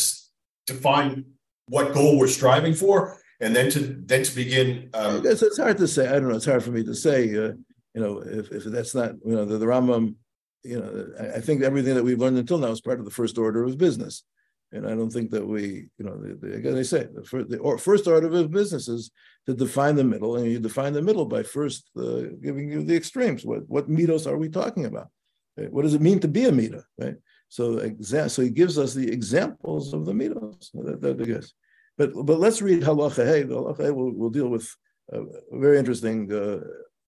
[0.66, 1.24] define
[1.68, 4.90] what goal we're striving for, and then to then to begin.
[4.94, 6.08] Um, it's, it's hard to say.
[6.08, 6.36] I don't know.
[6.36, 7.30] It's hard for me to say.
[7.30, 7.52] Uh,
[7.94, 10.14] you know, if, if that's not you know the, the Rambam,
[10.62, 13.10] you know, I, I think everything that we've learned until now is part of the
[13.10, 14.24] first order of business.
[14.70, 17.48] And I don't think that we, you know, the, the, as I say, the, first,
[17.48, 19.10] the or, first order of business is
[19.46, 22.94] to define the middle, and you define the middle by first uh, giving you the
[22.94, 23.46] extremes.
[23.46, 25.08] What what mitos are we talking about?
[25.56, 25.72] Right?
[25.72, 26.84] What does it mean to be a mita?
[26.98, 27.16] Right.
[27.48, 30.70] So exa- so he gives us the examples of the mitos.
[30.74, 31.50] That, that,
[31.96, 33.42] but but let's read halacha hey.
[33.42, 34.68] The halacha hey will will deal with
[35.10, 36.60] a, very interesting uh,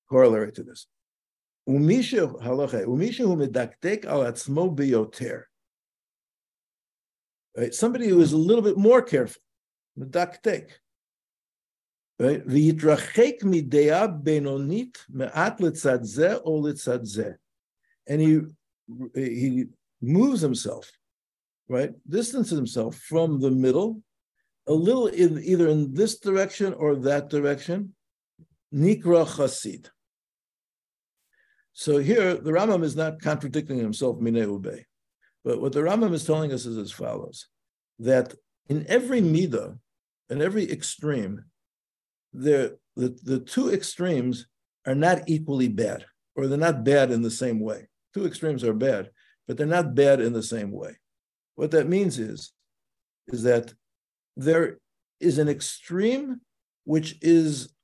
[0.09, 0.87] corollary to this.
[1.69, 5.45] Umisha halacha umisha hu medaktek al atzmo biyoter
[7.57, 7.75] Right?
[7.75, 9.43] Somebody who is a little bit more careful.
[9.99, 10.71] Medaktek.
[12.19, 12.47] Right?
[12.47, 17.35] V'yitrachek midea benonit me'at litzad zeh o litzad zeh.
[18.07, 18.41] And he,
[19.15, 19.67] he
[20.01, 20.91] moves himself,
[21.69, 21.93] right?
[22.09, 24.03] Distances himself from the middle,
[24.67, 27.95] a little in either in this direction or that direction.
[28.73, 29.91] Nikra chasid.
[31.73, 34.85] So here, the Rambam is not contradicting himself, Minei Ubei.
[35.45, 37.49] But what the Rambam is telling us is as follows:
[37.99, 38.35] that
[38.69, 39.79] in every midah,
[40.29, 41.45] in every extreme,
[42.33, 44.47] the, the, the two extremes
[44.87, 46.05] are not equally bad,
[46.37, 47.89] or they're not bad in the same way.
[48.15, 49.11] Two extremes are bad,
[49.51, 50.97] but they're not bad in the same way.
[51.57, 52.53] What that means is,
[53.27, 53.75] is that
[54.37, 54.79] there
[55.19, 56.41] is an extreme
[56.85, 57.75] which is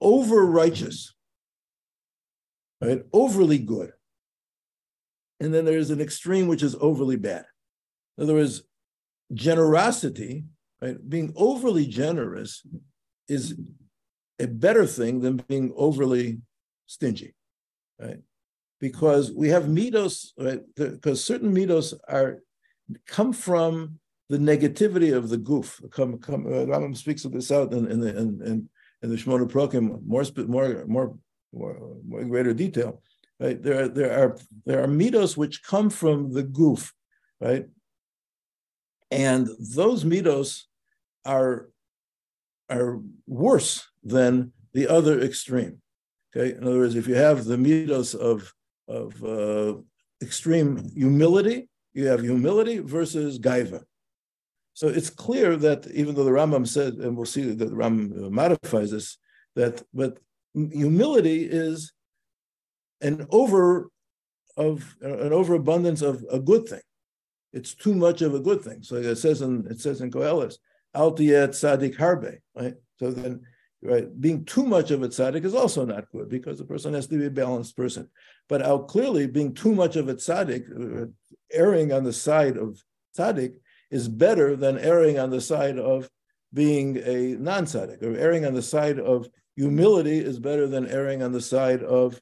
[0.00, 1.12] over righteous,
[2.80, 3.02] right?
[3.12, 3.90] Overly good
[5.40, 7.46] and then there's an extreme which is overly bad.
[8.16, 8.62] In other words,
[9.34, 10.44] generosity,
[10.80, 10.96] right?
[11.08, 12.64] Being overly generous
[13.26, 13.58] is
[14.38, 16.42] a better thing than being overly
[16.86, 17.34] stingy,
[18.00, 18.20] right?
[18.80, 20.60] Because we have mitos, right?
[20.76, 22.42] Because certain mitos are
[23.06, 25.80] come from the negativity of the goof.
[25.90, 26.46] Come, come.
[26.46, 28.68] Uh, Rambam speaks of this out in, in the in, in,
[29.02, 30.84] in the Shmona Prokim more more
[31.52, 33.02] more more, greater detail.
[33.40, 33.62] Right?
[33.62, 36.92] There, there are there are mitos which come from the goof,
[37.40, 37.66] right?
[39.10, 40.64] And those mitos
[41.24, 41.70] are
[42.70, 45.80] are worse than the other extreme.
[46.36, 48.52] Okay, in other words, if you have the mitos of
[48.88, 49.74] of uh,
[50.22, 53.82] extreme humility, you have humility versus gaiva.
[54.74, 58.30] So it's clear that even though the Rambam said, and we'll see that the Rambam
[58.30, 59.18] modifies this,
[59.56, 60.18] that but
[60.54, 61.92] humility is
[63.00, 63.90] an over
[64.56, 66.80] of an overabundance of a good thing.
[67.52, 68.82] It's too much of a good thing.
[68.82, 70.56] So it says in it says in Koheles,
[70.94, 72.74] Altiyat Sadik Harbe, right?
[72.98, 73.42] So then
[73.82, 77.06] right, being too much of a tzaddik is also not good because the person has
[77.08, 78.08] to be a balanced person.
[78.48, 81.06] But out clearly, being too much of a tzaddik, uh,
[81.52, 82.82] erring on the side of
[83.16, 83.54] tzaddik,
[83.90, 86.10] is better than erring on the side of
[86.52, 91.32] being a non-tzaddik, or erring on the side of humility is better than erring on
[91.32, 92.20] the side of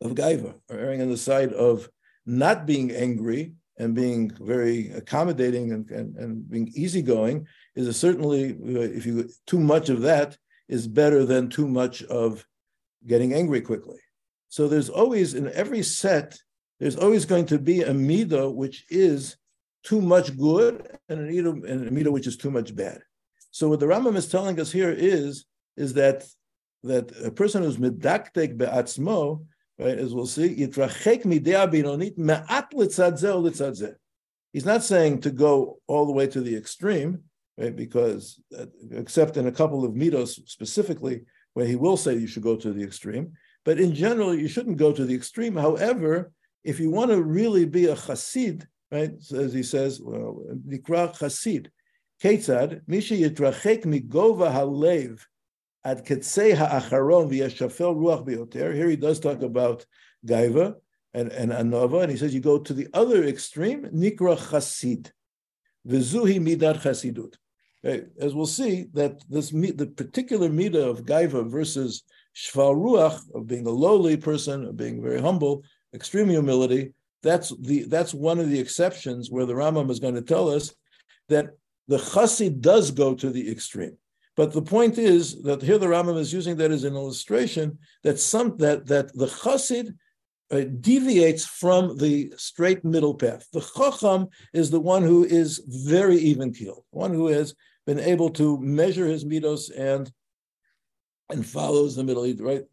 [0.00, 1.88] of gaiva, or erring on the side of
[2.26, 8.56] not being angry and being very accommodating and, and, and being easygoing is certainly
[8.98, 10.36] if you too much of that
[10.68, 12.46] is better than too much of
[13.06, 13.98] getting angry quickly.
[14.48, 16.38] So there's always in every set,
[16.78, 19.36] there's always going to be a midah which is
[19.82, 23.02] too much good and a midah, and a midah which is too much bad.
[23.50, 25.44] So what the Rambam is telling us here is
[25.76, 26.26] is that
[26.84, 29.44] that a person who's medaktek be'atzmo,
[29.78, 33.94] right, as we'll see, yitrachek me'at litzad
[34.52, 37.22] He's not saying to go all the way to the extreme,
[37.62, 37.76] right?
[37.76, 41.22] Because uh, except in a couple of mitos specifically,
[41.54, 43.32] where he will say you should go to the extreme,
[43.64, 45.54] but in general you shouldn't go to the extreme.
[45.54, 46.32] However,
[46.64, 49.12] if you want to really be a chassid, right?
[49.32, 51.68] As he says, nikra chassid,
[52.22, 55.20] ketzad misha yitrachek migova halev
[55.84, 58.74] ad ketzei ha'acharon v'yashafel ruach bioter.
[58.74, 59.86] Here he does talk about
[60.26, 60.74] gaiva
[61.14, 65.12] and, and anova, and he says you go to the other extreme, nikra chassid.
[65.86, 67.34] V'zuhi midat chasidut.
[67.84, 73.66] As we'll see, that this the particular mita of gaiva versus shval ruach of being
[73.66, 75.64] a lowly person, of being very humble,
[75.94, 76.92] extreme humility.
[77.22, 80.72] That's the that's one of the exceptions where the Rambam is going to tell us
[81.28, 81.50] that
[81.88, 83.96] the chassid does go to the extreme.
[84.36, 88.18] But the point is that here the Rambam is using that as an illustration that
[88.18, 89.94] some that that the chassid
[90.52, 93.46] uh, deviates from the straight middle path.
[93.52, 97.54] The chacham is the one who is very even keeled, one who has
[97.86, 100.10] been able to measure his midos and
[101.30, 102.64] and follows the middle right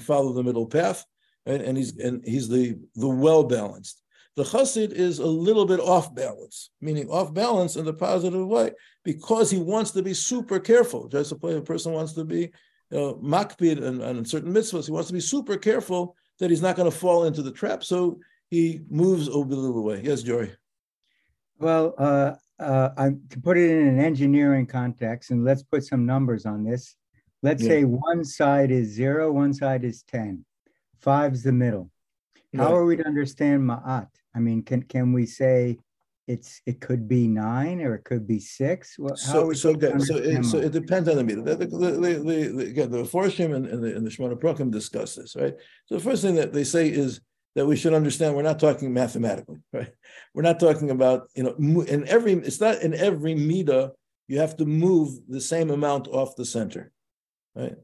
[0.00, 1.04] follow the middle path.
[1.46, 4.00] And he's and he's the the well balanced
[4.36, 8.72] the chassid is a little bit off balance meaning off balance in the positive way
[9.04, 11.08] because he wants to be super careful.
[11.08, 12.50] Just a person wants to be
[12.90, 13.18] you know,
[13.60, 14.86] and, and certain mitzvahs.
[14.86, 17.84] He wants to be super careful that he's not going to fall into the trap.
[17.84, 18.18] So
[18.50, 20.00] he moves a little way.
[20.02, 20.52] Yes jory.
[21.58, 26.06] Well uh, uh, I, to put it in an engineering context, and let's put some
[26.06, 26.96] numbers on this.
[27.42, 27.68] Let's yeah.
[27.68, 30.44] say one side is zero, one side is 10.
[31.00, 31.90] Five's the middle.
[32.56, 34.08] How are we to understand ma'at?
[34.34, 35.78] I mean, can can we say
[36.26, 38.96] it's it could be nine or it could be six?
[38.98, 39.92] Well, so so okay.
[39.98, 41.42] so it, so it depends on the meter.
[41.42, 45.36] The, the, the, the, again, the Forshim and, and the, and the Shmona discuss this,
[45.36, 45.54] right?
[45.86, 47.20] So the first thing that they say is
[47.54, 49.92] that we should understand we're not talking mathematically, right?
[50.34, 53.92] We're not talking about, you know, in every, it's not in every mida,
[54.26, 56.90] you have to move the same amount off the center,
[57.54, 57.76] right?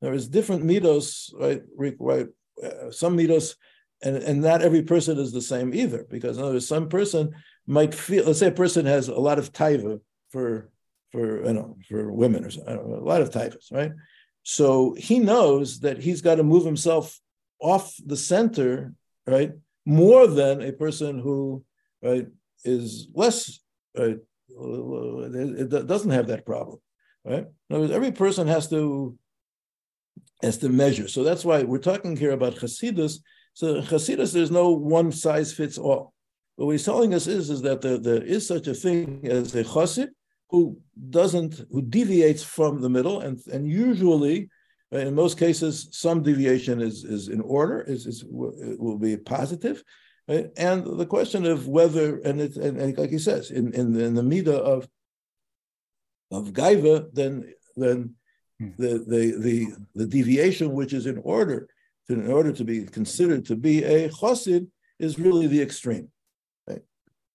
[0.00, 1.62] There is different midos, right?
[2.00, 2.26] right
[2.62, 3.54] uh, some midos,
[4.02, 7.32] and, and not every person is the same either, because in other words, some person
[7.66, 10.70] might feel, let's say a person has a lot of taiva for,
[11.12, 13.92] for, you know, for women or something, know, a lot of taivas, right?
[14.42, 17.20] So he knows that he's got to move himself
[17.60, 18.94] off the center
[19.26, 19.52] right?
[19.84, 21.64] More than a person who
[22.02, 22.26] right
[22.64, 23.60] is less
[23.96, 26.78] right, it doesn't have that problem,
[27.24, 27.46] right?
[27.68, 29.16] In other words, every person has to
[30.42, 31.08] has to measure.
[31.08, 33.18] So that's why we're talking here about Hasidus.
[33.54, 36.12] So Hasidus, there's no one size fits all.
[36.56, 39.54] But What he's telling us is, is that there, there is such a thing as
[39.54, 40.08] a Chassid
[40.50, 40.78] who
[41.10, 44.50] doesn't, who deviates from the middle, and, and usually
[44.92, 49.82] in most cases, some deviation is, is in order, is, is will be positive.
[50.28, 54.14] And the question of whether, and, it, and, and like he says, in, in, in
[54.14, 54.88] the midah of
[56.30, 58.14] of gaiva, then then
[58.58, 58.70] hmm.
[58.78, 61.68] the, the the the deviation which is in order
[62.06, 64.66] to, in order to be considered to be a chosid
[64.98, 66.08] is really the extreme,
[66.66, 66.82] right?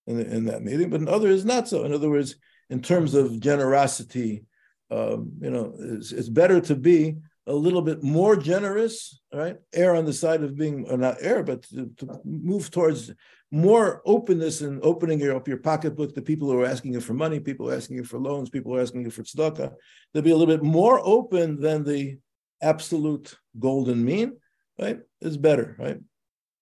[0.07, 1.83] In, in that meeting, but in other is not so.
[1.83, 2.35] In other words,
[2.69, 4.45] in terms of generosity,
[4.89, 9.57] um, you know, it's, it's better to be a little bit more generous, right?
[9.73, 13.11] Err on the side of being, or not err, but to, to move towards
[13.51, 17.13] more openness and opening your, up your pocketbook to people who are asking you for
[17.13, 19.73] money, people asking you for loans, people asking you for tzedakah.
[20.13, 22.17] They'll be a little bit more open than the
[22.61, 24.37] absolute golden mean,
[24.77, 24.99] right?
[25.21, 25.99] Is better, right?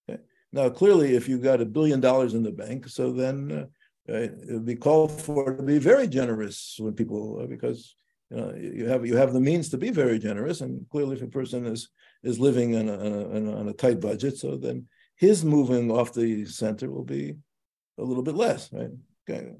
[0.07, 0.21] Okay.
[0.53, 4.31] Now, clearly, if you've got a billion dollars in the bank, so then uh, right,
[4.31, 7.95] it would be called for to be very generous when people, uh, because
[8.29, 11.21] you know, you have you have the means to be very generous, and clearly, if
[11.21, 11.89] a person is
[12.23, 16.13] is living on a, on a, on a tight budget, so then his moving off
[16.13, 17.35] the center will be
[17.97, 18.89] a little bit less, right?
[19.29, 19.51] Okay,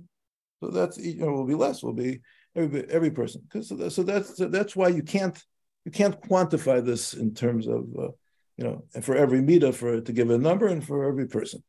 [0.62, 2.22] so that's you know will be less, will be
[2.56, 5.42] every every person, because so, so that's so that's why you can't
[5.86, 8.10] you can't quantify this in terms of uh,
[8.58, 11.64] you know and for every meter for to give a number and for every person.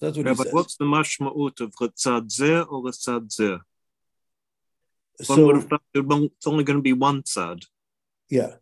[0.00, 0.52] That's what yeah, but says.
[0.52, 3.60] what's the mashma'ut of Ritzad or Ritzad
[5.18, 7.64] One so, would have thought it's only going to be one side.
[8.28, 8.54] Yeah,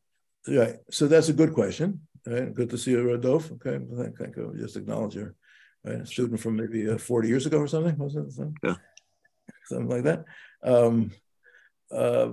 [0.46, 0.76] right.
[0.90, 2.02] So that's a good question.
[2.26, 2.54] Right?
[2.54, 3.52] Good to see you, Rodolphe.
[3.54, 4.54] Okay, thank, thank you.
[4.56, 5.34] Just acknowledge your
[5.84, 6.06] right?
[6.06, 7.96] student from maybe uh, 40 years ago or something.
[7.98, 8.56] Was it something?
[8.62, 8.76] Yeah,
[9.66, 10.24] something like that.
[10.62, 11.10] Um,
[11.90, 12.30] uh,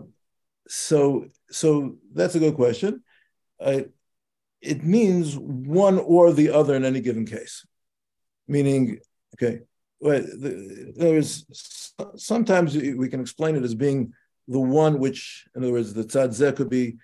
[0.68, 3.04] so, so that's a good question.
[3.60, 3.82] Uh,
[4.62, 7.66] it means one or the other in any given case.
[8.48, 9.00] Meaning,
[9.36, 9.62] okay,
[10.02, 11.46] there is
[12.16, 14.14] sometimes we can explain it as being
[14.48, 16.98] the one which, in other words, the tzad could be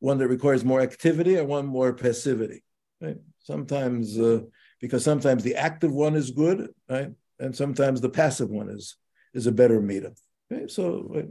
[0.00, 2.62] one that requires more activity or one more passivity.
[3.00, 3.18] Right?
[3.38, 4.40] Sometimes, uh,
[4.80, 8.96] because sometimes the active one is good, right, and sometimes the passive one is
[9.32, 10.12] is a better meter.
[10.50, 10.66] Okay?
[10.66, 11.24] So,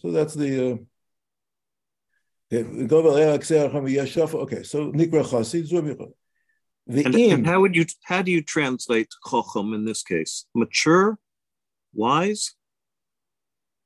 [0.00, 0.72] so that's the.
[0.72, 0.76] Uh,
[2.52, 5.66] okay, so nikra chasid
[6.86, 10.46] the and, and, how would you how do you translate chocham in this case?
[10.54, 11.18] Mature,
[11.94, 12.54] wise.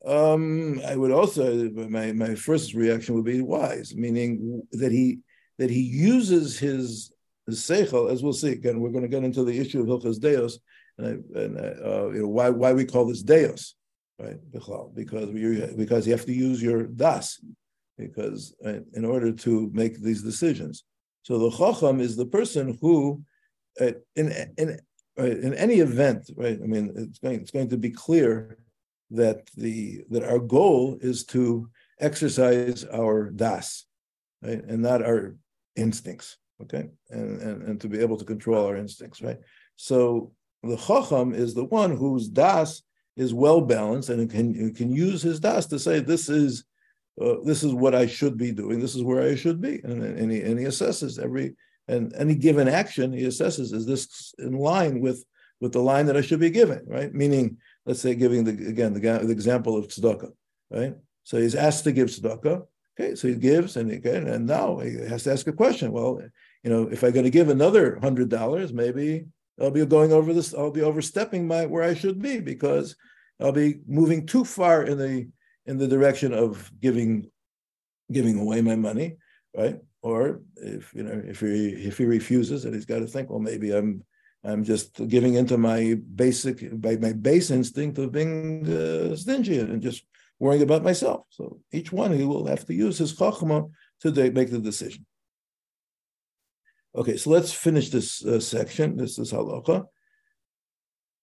[0.07, 5.21] Um, I would also my my first reaction would be wise, meaning that he
[5.59, 7.13] that he uses his
[7.47, 8.81] his seichel, as we'll see again.
[8.81, 10.59] We're going to get into the issue of hilchas deos,
[10.99, 13.75] and, I, and I, uh, you know why why we call this deos,
[14.19, 14.39] right?
[14.51, 17.41] Because we because you have to use your das,
[17.99, 20.85] because in order to make these decisions.
[21.27, 23.21] So the chacham is the person who,
[23.81, 24.79] uh, in in
[25.19, 26.57] right, in any event, right?
[26.63, 28.59] I mean, it's going it's going to be clear
[29.11, 31.69] that the that our goal is to
[31.99, 33.87] exercise our das,
[34.41, 35.35] right, and not our
[35.75, 39.41] instincts, okay, and and, and to be able to control our instincts, right.
[39.75, 40.31] So
[40.63, 42.83] the chacham is the one whose das
[43.17, 46.63] is well balanced and can can use his das to say this is
[47.21, 48.81] uh, this is what I should be doing.
[48.81, 51.57] This is where I should be, and, and, he, and he assesses every
[51.89, 55.25] and any given action he assesses is this in line with
[55.61, 57.13] with the line that I should be giving, right?
[57.15, 57.57] Meaning,
[57.87, 60.33] let's say giving the again the, the example of tzedakah,
[60.71, 60.95] right?
[61.25, 62.67] So he's asked to give tzedakah.
[62.99, 65.93] Okay, so he gives, and again, and now he has to ask a question.
[65.93, 66.21] Well,
[66.63, 69.27] you know, if I'm going to give another hundred dollars, maybe
[69.61, 70.55] I'll be going over this.
[70.55, 72.97] I'll be overstepping my where I should be because
[73.41, 75.29] I'll be moving too far in the
[75.67, 77.31] in the direction of giving
[78.13, 79.17] giving away my money,
[79.57, 79.79] right?
[80.03, 83.41] Or if you know if he if he refuses, and he's got to think, well,
[83.41, 84.05] maybe I'm
[84.45, 89.83] I'm just giving into my basic by my base instinct of being uh, stingy and
[89.83, 90.05] just
[90.39, 91.27] worrying about myself.
[91.31, 93.71] So each one he will have to use his chachma
[94.03, 95.05] to make the decision.
[96.95, 98.97] Okay, so let's finish this uh, section.
[98.97, 99.85] This is halacha.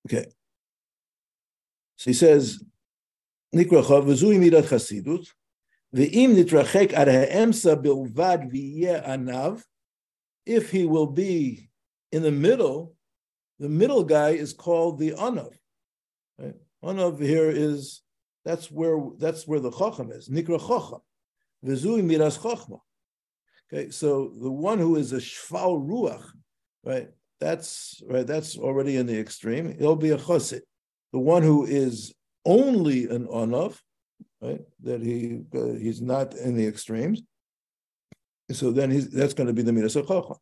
[0.06, 0.26] Okay.
[1.96, 2.64] So he says,
[3.54, 5.28] nikrachov v'zui midat chasidut
[5.96, 9.64] v'im nitrachek ad ha'emsa bilvad v'yeh anav.
[10.46, 11.70] If he will be
[12.12, 12.96] in the middle,
[13.60, 15.54] the middle guy is called the anav.
[16.38, 16.56] Right?
[16.84, 18.02] Anav here is
[18.44, 21.02] that's where that's where the chacham is nikra chacham
[21.66, 22.80] v'zui midas chachma.
[23.72, 26.26] Okay, so the one who is a shfal ruach,
[26.84, 27.10] right?
[27.40, 28.26] That's right.
[28.26, 29.76] That's already in the extreme.
[29.78, 30.62] He'll be a chosid.
[31.12, 32.14] The one who is
[32.46, 33.80] only an onav,
[34.42, 34.62] right?
[34.82, 37.22] That he uh, he's not in the extremes.
[38.52, 40.38] So then he's that's going to be the midas chacham.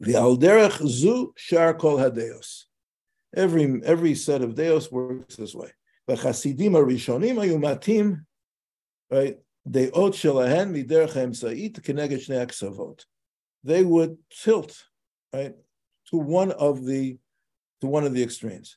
[0.00, 2.64] The alderech zu shar kol hadeos.
[3.34, 5.70] Every every set of deos works this way.
[6.06, 8.24] The chasidim arishonim ayumatim,
[9.10, 9.38] right?
[9.68, 13.04] Deot shelahen miderech emsait keneged shnei aksavot.
[13.64, 14.84] They would tilt,
[15.32, 15.54] right,
[16.10, 17.18] to one of the
[17.80, 18.76] to one of the extremes.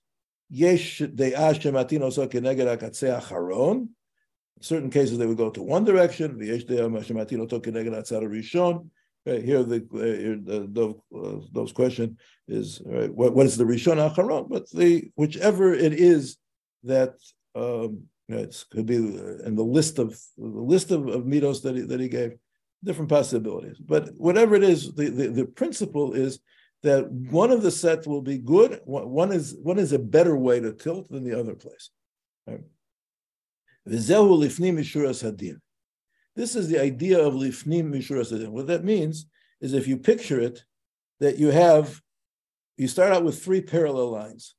[0.52, 3.90] De'ah shematin oso keneged akatzeh acharon.
[4.58, 6.40] In certain cases, they would go to one direction.
[6.40, 8.90] Shematin oso keneged atzar rishon.
[9.26, 14.50] Right, here, the, uh, the, uh, question is right, what, what is the rishon acharon?
[14.50, 16.38] But the whichever it is
[16.84, 17.16] that
[17.54, 21.64] um, you know, it could be in the list of the list of, of mitos
[21.64, 22.38] that he, that he gave,
[22.84, 23.78] different possibilities.
[23.78, 26.40] But whatever it is, the, the, the principle is
[26.84, 28.80] that one of the sets will be good.
[28.86, 31.90] One is one is a better way to tilt than the other place.
[32.48, 32.62] Right?
[33.86, 34.10] This
[36.56, 38.50] is the idea of lifnim mishuras hadin.
[38.50, 39.26] What that means
[39.62, 40.64] is if you picture it,
[41.20, 42.02] that you have,
[42.78, 44.56] you start out with three parallel lines.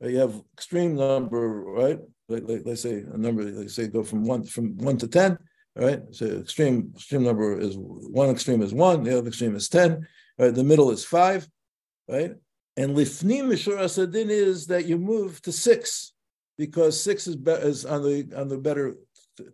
[0.00, 1.98] You have extreme number, right?
[2.28, 5.38] Like, like let's say a number, let's say go from one from one to ten,
[5.76, 6.02] right?
[6.10, 10.06] So extreme extreme number is one extreme is one, the other extreme is ten,
[10.38, 10.54] right?
[10.54, 11.48] The middle is five,
[12.08, 12.34] right?
[12.76, 16.12] And lifnim mishur asadin is that you move to six
[16.58, 18.96] because six is, be- is on the on the better.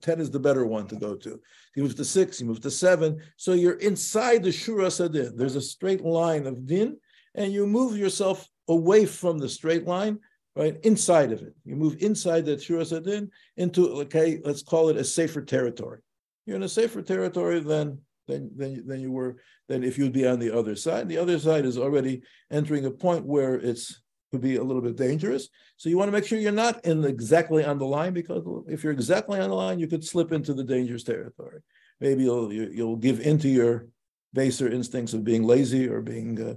[0.03, 1.41] Ten is the better one to go to.
[1.75, 5.37] You move to six, you move to seven, so you're inside the shura sadin.
[5.37, 6.99] There's a straight line of din,
[7.35, 10.19] and you move yourself away from the straight line,
[10.57, 10.79] right?
[10.85, 11.55] Inside of it.
[11.65, 16.01] You move inside that Shura Sadin into, okay, let's call it a safer territory.
[16.47, 17.99] You're in a safer territory than
[18.31, 19.37] than than, than you were
[19.69, 21.09] than if you'd be on the other side.
[21.09, 24.01] The other side is already entering a point where it's
[24.31, 25.49] could be a little bit dangerous.
[25.77, 28.85] So you want to make sure you're not in exactly on the line because if
[28.85, 31.61] you're exactly on the line, you could slip into the dangerous territory.
[32.01, 33.87] Maybe you'll you'll give into your
[34.33, 36.55] baser instincts of being lazy or being uh,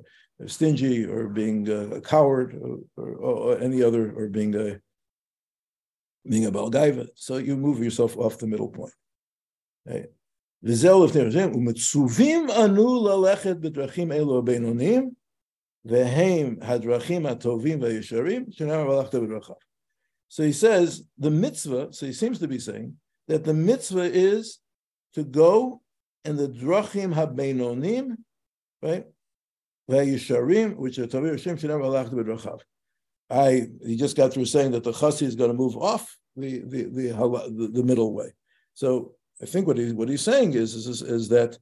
[0.48, 4.80] stingy or being uh, a coward or, or, or, any other or being a
[6.30, 7.08] being a balgaiva.
[7.16, 8.94] So you move yourself off the middle point.
[10.65, 11.55] Okay.
[11.55, 15.11] ומצווים אנו ללכת בדרכים אלו הבינוניים,
[15.85, 19.55] והם הדרכים הטובים והישרים, שנאמר והלכת בדרכיו.
[20.31, 22.97] So he says, the mitzvah, so he seems to be saying,
[23.29, 24.59] that the mitzvah is
[25.15, 25.81] to go
[26.25, 28.17] in the drachim habeinonim,
[28.83, 29.07] right?
[29.91, 32.61] Vayisharim, which are Tavir Hashem Shinam Alach B'drachav.
[33.31, 36.61] I he just got through saying that the chassi is going to move off the
[36.61, 38.35] the the, the, the middle way.
[38.75, 41.58] So I think what he what he's saying is is, is that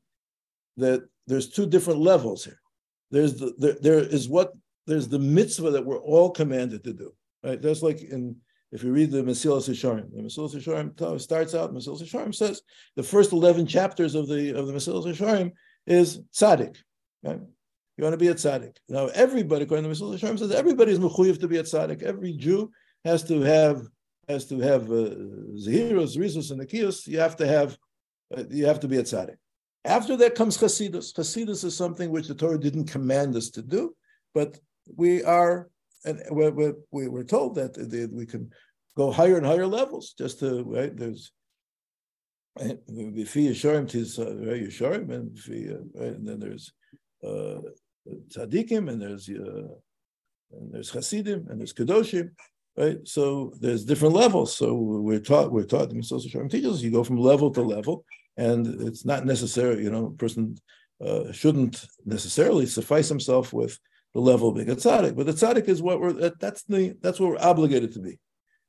[0.78, 2.62] that there's two different levels here.
[3.10, 4.54] There's the there, there is what
[4.86, 7.12] there's the mitzvah that we're all commanded to do.
[7.44, 7.60] Right?
[7.62, 8.36] That's like in
[8.72, 11.74] if you read the Mesilas Yesharim, the Mesilas Yesharim starts out.
[11.74, 12.62] Mesilas Yesharim says
[12.96, 15.52] the first eleven chapters of the of the Mesilas Yesharim
[15.88, 16.78] is tzaddik.
[17.24, 17.40] Right?
[17.98, 18.78] You want to be a tzaddik.
[18.88, 22.04] Now, everybody, according to Mesilas Yesharim, says everybody is mechuyev to be a tzaddik.
[22.04, 22.72] Every Jew
[23.04, 23.82] has to have
[24.32, 25.16] has to have uh,
[25.66, 27.08] zehiros, rizus, and akiyos.
[27.08, 27.78] You have to have
[28.36, 29.38] uh, you have to be a tzaddik.
[29.84, 31.14] After that comes chasidus.
[31.14, 33.96] Chasidus is something which the Torah didn't command us to do,
[34.34, 34.60] but
[34.96, 35.70] we are
[36.06, 37.78] and we're, we're, we're told that
[38.12, 38.50] we can
[38.98, 41.32] go higher and higher levels just to right there's
[42.60, 45.38] Vifi Yesharim tis Yesharim and
[45.96, 46.74] and then there's
[47.24, 47.60] uh,
[48.06, 49.76] and there's uh,
[50.54, 52.32] and there's chassidim and there's kedoshim,
[52.78, 52.98] right?
[53.08, 54.56] So there's different levels.
[54.56, 58.06] So we're taught we're taught the Mesilas Yesharim teaches you go from level to level,
[58.38, 59.84] and it's not necessary.
[59.84, 60.58] You know, a person
[61.04, 63.78] uh, shouldn't necessarily suffice himself with
[64.14, 67.20] the level of being a tzaddik, but the tzaddik is what we're that's the that's
[67.20, 68.20] what we're obligated to be.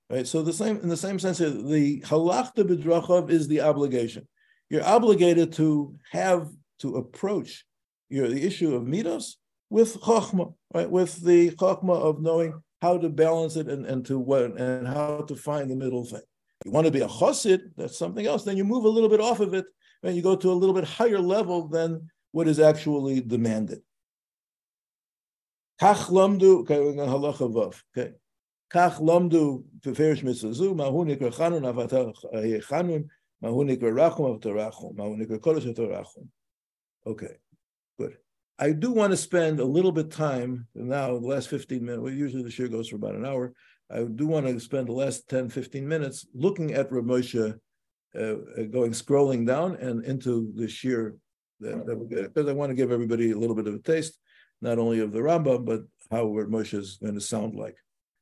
[0.09, 0.27] Right.
[0.27, 4.29] So the same in the same sense, the halachta b'drachav is the obligation.
[4.69, 6.49] You're obligated to have
[6.81, 7.65] to approach
[8.09, 9.37] your the issue of midos
[9.71, 10.91] with chachma, right?
[10.91, 15.21] With the chachma of knowing how to balance it and, and to what and how
[15.29, 16.21] to find the middle thing.
[16.65, 18.43] You want to be a chassid, that's something else.
[18.43, 19.67] Then you move a little bit off of it
[20.03, 23.83] and you go to a little bit higher level than what is actually demanded.
[25.81, 27.81] Kach lamdu, okay, halacha vav.
[27.97, 28.15] Okay.
[28.69, 32.13] Kach lamdu beferish mitzvazu, mahu nikra chanun avatar
[32.69, 33.09] chanun,
[33.45, 36.27] mahu nikra rachum avatar rachum, mahu kodesh avatar rachum.
[37.07, 37.37] Okay.
[38.59, 42.13] I do want to spend a little bit time now, the last 15 minutes, well,
[42.13, 43.53] usually the show goes for about an hour.
[43.91, 47.59] I do want to spend the last 10, 15 minutes looking at Rav Moshe,
[48.15, 51.17] uh, uh, going scrolling down and into the sheer,
[51.61, 54.19] because I want to give everybody a little bit of a taste,
[54.61, 57.77] not only of the Rambam, but how Rav Moshe is going to sound like.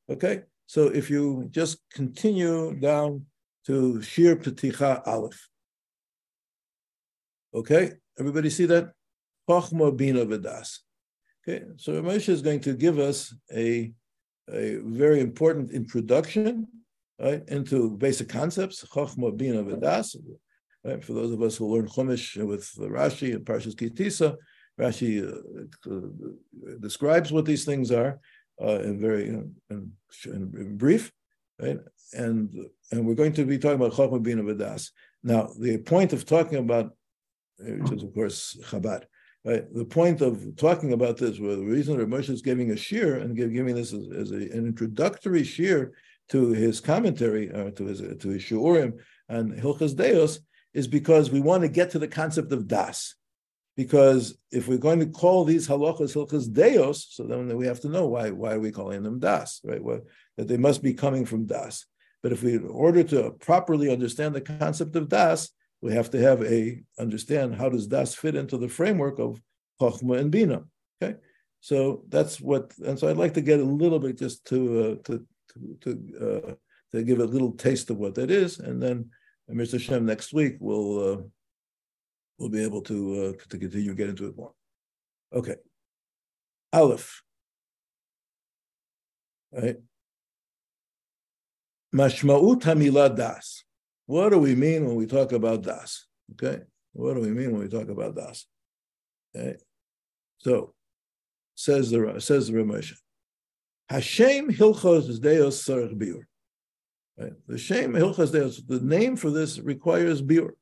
[0.09, 3.27] Okay, so if you just continue down
[3.67, 5.49] to Shiur Peticha Aleph.
[7.55, 8.93] Okay, everybody see that?
[9.51, 10.81] Chochma Bina Vedas.
[11.43, 13.93] Okay, so Moshe is going to give us a,
[14.49, 16.69] a very important introduction
[17.19, 20.17] right, into basic concepts, Chochma Bina Vedas.
[20.85, 24.37] Right, for those of us who learn Chumash with Rashi and Parshas Ki Tisa,
[24.81, 28.21] Rashi uh, uh, describes what these things are
[28.63, 29.93] uh, in very in, in,
[30.25, 31.13] in, brief,
[31.61, 31.79] right?
[32.13, 32.55] And
[32.93, 34.93] and we're going to be talking about Chochma Bina Vedas.
[35.23, 36.93] Now, the point of talking about,
[37.59, 39.05] which is of course Chabad,
[39.45, 39.65] Right?
[39.73, 43.17] The point of talking about this, well, the reason that Moshe is giving a shear
[43.17, 45.93] and give, giving this as, as a, an introductory shear
[46.29, 50.41] to his commentary, uh, to his to his shiurim and Hilchas Deos,
[50.75, 53.15] is because we want to get to the concept of das.
[53.77, 57.89] Because if we're going to call these halachas Hilchas Deos, so then we have to
[57.89, 59.83] know why why are we calling them das, right?
[59.83, 60.03] Well,
[60.37, 61.87] that they must be coming from das.
[62.23, 65.51] But if we, in order to properly understand the concept of das,
[65.83, 69.41] we have to have a understand how does das fit into the framework of
[69.81, 70.65] Chachma and Bina.
[71.03, 71.17] Okay,
[71.61, 75.03] so that's what, and so I'd like to get a little bit just to uh,
[75.05, 76.55] to to to, uh,
[76.93, 79.11] to give a little taste of what that is, and then
[79.51, 79.81] Mr.
[79.81, 81.23] Shem next week we'll uh,
[82.39, 84.53] we'll be able to uh, to continue get into it more.
[85.33, 85.57] Okay,
[86.73, 87.23] Aleph.
[89.53, 89.79] Right.
[91.95, 93.65] Mashmaut hamila das.
[94.11, 96.07] What do we mean when we talk about das?
[96.33, 98.45] Okay, what do we mean when we talk about das?
[99.33, 99.55] Okay,
[100.39, 100.75] so
[101.55, 102.97] says the says the Ramosha.
[103.89, 106.23] Hashem Hilchos Deos Sarach Biur.
[107.17, 107.35] Right?
[107.47, 110.55] The Shem Hilchos Deos, the name for this requires Biur.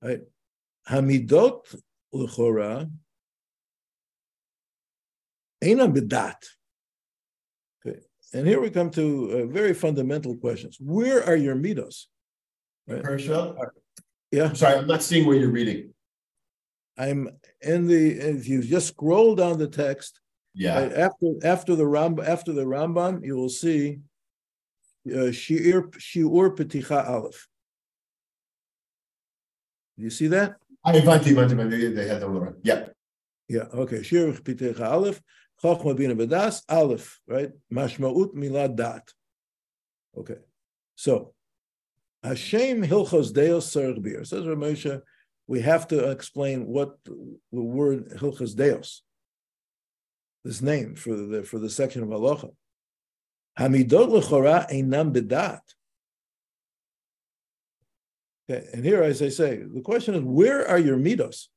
[0.00, 0.22] Right?
[0.88, 1.78] Hamidot
[2.14, 2.90] L'chora
[5.62, 6.42] Eina Bidat.
[7.86, 7.98] Okay.
[8.32, 10.78] And here we come to uh, very fundamental questions.
[10.80, 12.06] Where are your midos?
[12.88, 13.56] Herschel?
[14.30, 14.44] Yeah.
[14.46, 15.92] I'm sorry, I'm not seeing where you're reading.
[16.98, 17.28] I'm
[17.60, 20.20] in the if you just scroll down the text,
[20.54, 20.80] yeah.
[20.80, 24.00] Right, after after the Ram after the Rambam, you will see
[25.06, 27.48] uh, Shiur Shiur Peticha Aleph.
[29.96, 30.56] Do you see that?
[30.84, 31.70] I invited them.
[31.70, 32.54] They had the right.
[32.62, 32.86] Yeah.
[33.48, 33.66] Yeah.
[33.72, 34.00] Okay.
[34.00, 35.20] Shiur Peticha Aleph.
[35.62, 37.20] Chochma Bina Bedas Aleph.
[37.26, 37.50] Right.
[37.72, 39.08] Mashmaut Milad Dat.
[40.16, 40.38] Okay.
[40.96, 41.32] So
[42.22, 45.02] Hashem Hilchos Deos Sarach Bir says Ramosha
[45.46, 49.02] we have to explain what the word Hilchos Deos,
[50.44, 52.50] this name for the for the section of Halacha.
[53.58, 55.60] Hamidot lechora einam bedat.
[58.50, 61.48] Okay, and here, as I say, the question is, where are your midos?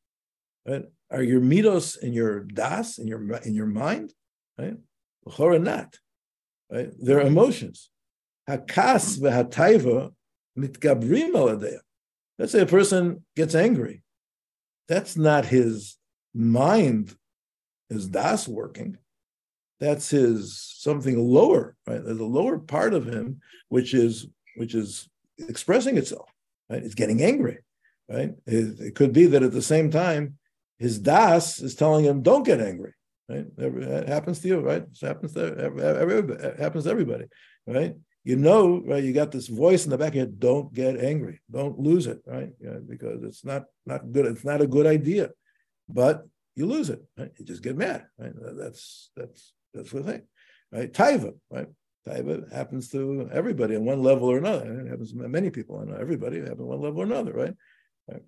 [0.68, 0.84] Right?
[1.12, 4.14] Are your midos in your das, in your in your mind?
[4.58, 4.78] Right?
[5.28, 6.00] Lechora not.
[6.72, 6.90] Right?
[7.00, 7.90] They're emotions.
[8.50, 10.12] Hakas v'hataiva
[10.58, 11.80] mitgabrim aladeya.
[12.38, 14.04] Let's say a person gets angry.
[14.88, 15.98] That's not his
[16.34, 17.16] mind,
[17.90, 18.98] his das working.
[19.80, 22.04] That's his something lower, right?
[22.04, 26.30] There's a lower part of him which is which is expressing itself.
[26.70, 26.84] Right?
[26.84, 27.60] It's getting angry,
[28.10, 28.34] right?
[28.46, 30.38] It, it could be that at the same time,
[30.80, 32.94] his das is telling him, "Don't get angry."
[33.28, 33.46] Right?
[33.58, 34.84] It happens to you, right?
[34.84, 37.26] It happens to everybody, happens to everybody,
[37.66, 37.96] right?
[38.26, 39.04] You know, right?
[39.04, 40.40] You got this voice in the back of your head.
[40.40, 41.42] Don't get angry.
[41.50, 42.50] Don't lose it, right?
[42.90, 44.26] Because it's not not good.
[44.26, 45.30] It's not a good idea,
[45.88, 47.04] but you lose it.
[47.16, 47.32] Right?
[47.38, 48.08] You just get mad.
[48.18, 48.34] Right?
[48.36, 50.24] That's that's that's the thing,
[50.72, 50.92] right?
[50.92, 51.68] Taiva, right?
[52.08, 54.82] Taiva happens to everybody on one level or another.
[54.82, 55.86] It happens to many people.
[55.86, 57.54] Know everybody happens on one level or another, right?
[58.10, 58.24] right?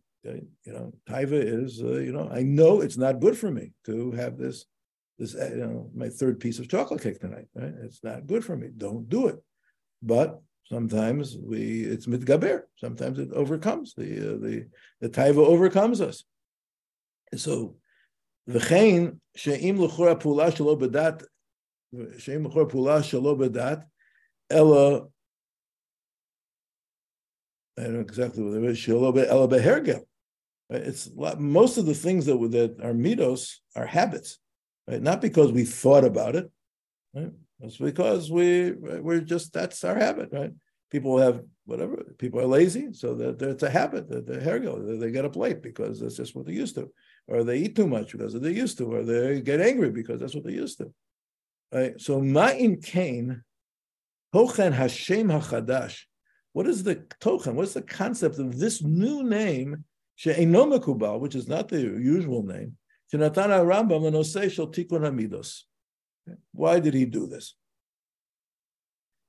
[0.65, 4.11] You know, taiva is, uh, you know, I know it's not good for me to
[4.11, 4.65] have this,
[5.17, 7.71] this, uh, you know, my third piece of chocolate cake tonight, right?
[7.83, 8.69] It's not good for me.
[8.75, 9.41] Don't do it
[10.01, 12.63] but sometimes we it's mitgaber.
[12.77, 14.67] Sometimes it overcomes the uh, the
[15.01, 16.23] the taiva overcomes us.
[17.35, 17.75] so
[18.49, 21.23] v'chein she'im l'chora pula shelo bedat
[22.19, 23.83] she'im l'chora pula shelo bedat
[24.49, 25.07] ella
[27.79, 30.01] I don't know exactly what it is ella behergel.
[30.69, 34.39] It's most of the things that that are mitos are habits,
[34.87, 35.01] right?
[35.01, 36.51] Not because we thought about it,
[37.13, 37.31] right?
[37.59, 40.51] It's because we we're just that's our habit, right?
[40.91, 42.03] People have whatever.
[42.17, 44.09] People are lazy, so that it's a habit.
[44.09, 46.91] That they hergo, they get up late because that's just what they used to,
[47.27, 50.35] or they eat too much because they used to, or they get angry because that's
[50.35, 50.93] what they used to.
[51.73, 51.99] Right.
[51.99, 53.43] So ma'in kain,
[54.33, 56.03] tochen Hashem hachadash.
[56.53, 57.55] What is the tochen?
[57.55, 59.83] What's the concept of this new name?
[60.15, 62.77] She'enomekubal, which is not the usual name.
[63.13, 65.63] Rambam shel tikun hamidos.
[66.51, 67.55] Why did he do this?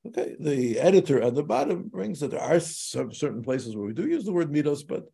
[0.07, 3.93] Okay, the editor at the bottom brings that there are some certain places where we
[3.93, 5.05] do use the word midos, but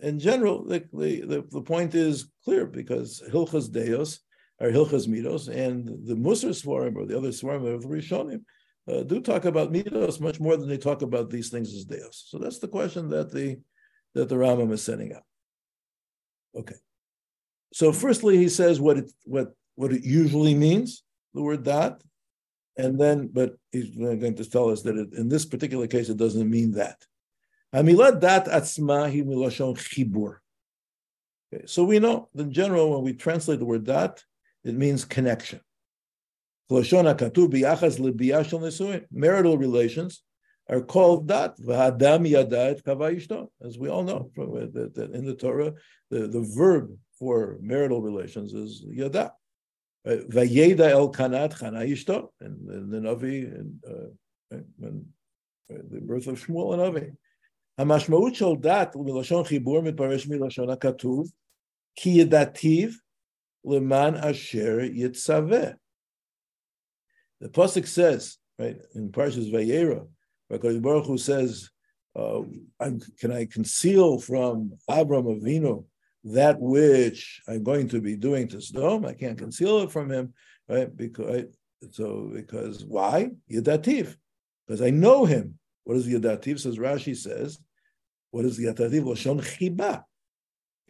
[0.00, 4.20] in general, the, the, the, point is clear because Hilchas Deos
[4.60, 8.42] are Hilchas Midos, and the Musar Svarim or the other Svarim of the Rishonim
[8.88, 12.26] uh, do talk about Midos much more than they talk about these things as Deos.
[12.28, 13.58] So that's the question that the
[14.14, 15.24] that the Rambam is setting up.
[16.56, 16.76] Okay.
[17.72, 21.02] So firstly, he says what it what what it usually means
[21.34, 22.02] the word dat,
[22.76, 26.16] and then, but he's going to tell us that it, in this particular case, it
[26.16, 27.04] doesn't mean that.
[27.74, 30.36] Hamilah dat atzma hi chibur.
[31.52, 34.22] Okay, so we know, in general, when we translate the word dat,
[34.64, 35.60] it means connection.
[36.70, 37.48] Marital
[39.58, 40.22] relations
[40.68, 41.56] are called dat.
[43.64, 45.72] As we all know, uh, in the Torah,
[46.10, 49.32] the, the verb for marital relations is yada.
[50.07, 55.05] Vayeda el kanat chana ishto, and the Navi, and, uh, and,
[55.69, 57.15] the birth of Shmuel and Navi.
[57.77, 61.31] המשמעות של דת מלשון חיבור מתפרש מלשון הכתוב,
[61.95, 62.89] כי ידעתיו
[63.65, 65.71] למען אשר יצווה.
[67.41, 70.07] The Pasuk says, right, in Parshas Vayera,
[70.49, 71.69] Baruch Baruch says,
[72.15, 72.41] uh,
[73.19, 75.85] can I conceal from Abram Avinu
[76.34, 80.34] that which I'm going to be doing to Sodom, I can't conceal it from him,
[80.68, 80.94] right?
[80.94, 81.44] Because
[81.90, 83.30] so because why?
[83.50, 84.16] Yadativ,
[84.66, 85.58] because I know him.
[85.84, 86.60] What is Yadativ?
[86.60, 87.58] Says Rashi says,
[88.30, 89.02] what is Yadativ?
[89.02, 90.04] Lashon chiba.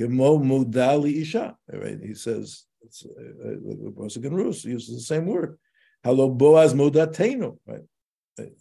[0.00, 1.56] Gemo mudali isha.
[1.72, 1.98] Right?
[2.02, 5.58] He says it's uh, the Pasuk in Rus uses the same word.
[6.04, 7.82] Hello, Boaz Modatenu, right?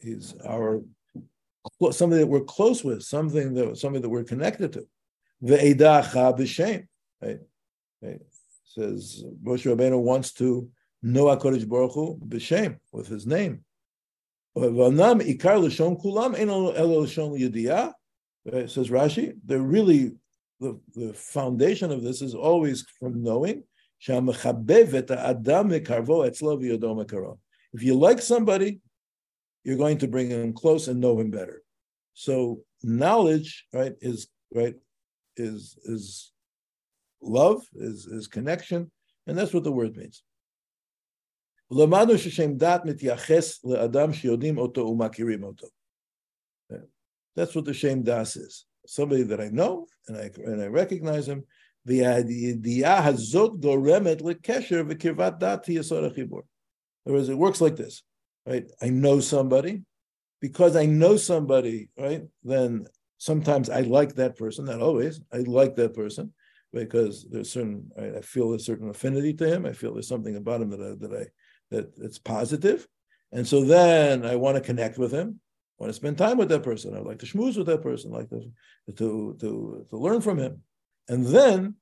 [0.02, 0.82] He's our
[1.92, 4.88] something that we're close with, something that something that we're connected to.
[5.44, 6.88] Ve'edacha b'shem?
[8.66, 10.70] Says Moshe Rabbeinu wants to
[11.02, 13.64] know HaKadosh Baruch Hu b'shem, with his name.
[14.56, 17.94] V'anam ikar l'shon kulam ein elo l'shon yediyah,
[18.70, 20.14] says Rashi, they're really,
[20.60, 23.64] the, the foundation of this is always from knowing,
[24.00, 24.10] if
[27.82, 28.80] you like somebody,
[29.64, 31.64] you're going to bring him close and know him better.
[32.14, 34.76] So knowledge, right, is right,
[35.38, 36.34] is is
[37.22, 38.92] love, is is connection,
[39.26, 40.24] and that's what the word means.
[41.70, 41.92] That's
[47.56, 48.66] what the shem das is.
[48.86, 51.44] Somebody that I know and I and I recognize him.
[51.86, 56.44] The idea hazot goremet lekesher v'kirvat dat yisod achibur.
[57.06, 58.04] In other words, it works like this,
[58.46, 58.66] right?
[58.82, 59.84] I know somebody.
[60.40, 62.24] Because I know somebody, right?
[62.44, 62.86] Then
[63.18, 64.66] sometimes I like that person.
[64.66, 65.22] Not always.
[65.34, 66.34] I like that person
[66.74, 67.90] because there's certain.
[68.00, 69.66] I, I feel a certain affinity to him.
[69.66, 71.26] I feel there's something about him that I, that I
[71.72, 72.88] that it's positive,
[73.32, 75.40] and so then I want to connect with him
[75.80, 76.96] I want to spend time with that person.
[76.96, 78.52] I'd like to schmooze with that person, like to,
[78.96, 80.64] to, to, to learn from him.
[81.08, 81.76] And then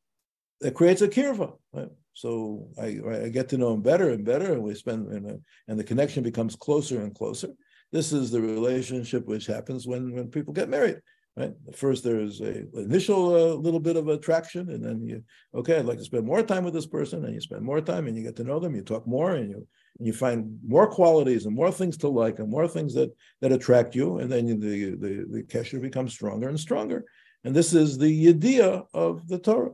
[0.59, 1.53] it creates a kirva.
[1.71, 1.89] Right?
[2.11, 5.79] So I, I get to know him better and better, and we spend, know, and
[5.79, 7.49] the connection becomes closer and closer.
[7.93, 10.99] This is the relationship which happens when, when people get married.
[11.37, 11.53] Right.
[11.73, 15.21] First, there's a initial uh, little bit of attraction, and then you,
[15.53, 18.07] okay, I'd like to spend more time with this person, and you spend more time,
[18.07, 18.73] and you get to know them.
[18.73, 19.67] You talk more, and you
[19.97, 23.51] and you find more qualities and more things to like and more things that that
[23.51, 27.03] attract you, and then the the the kesher becomes stronger and stronger.
[27.43, 29.71] And this is the idea of the Torah.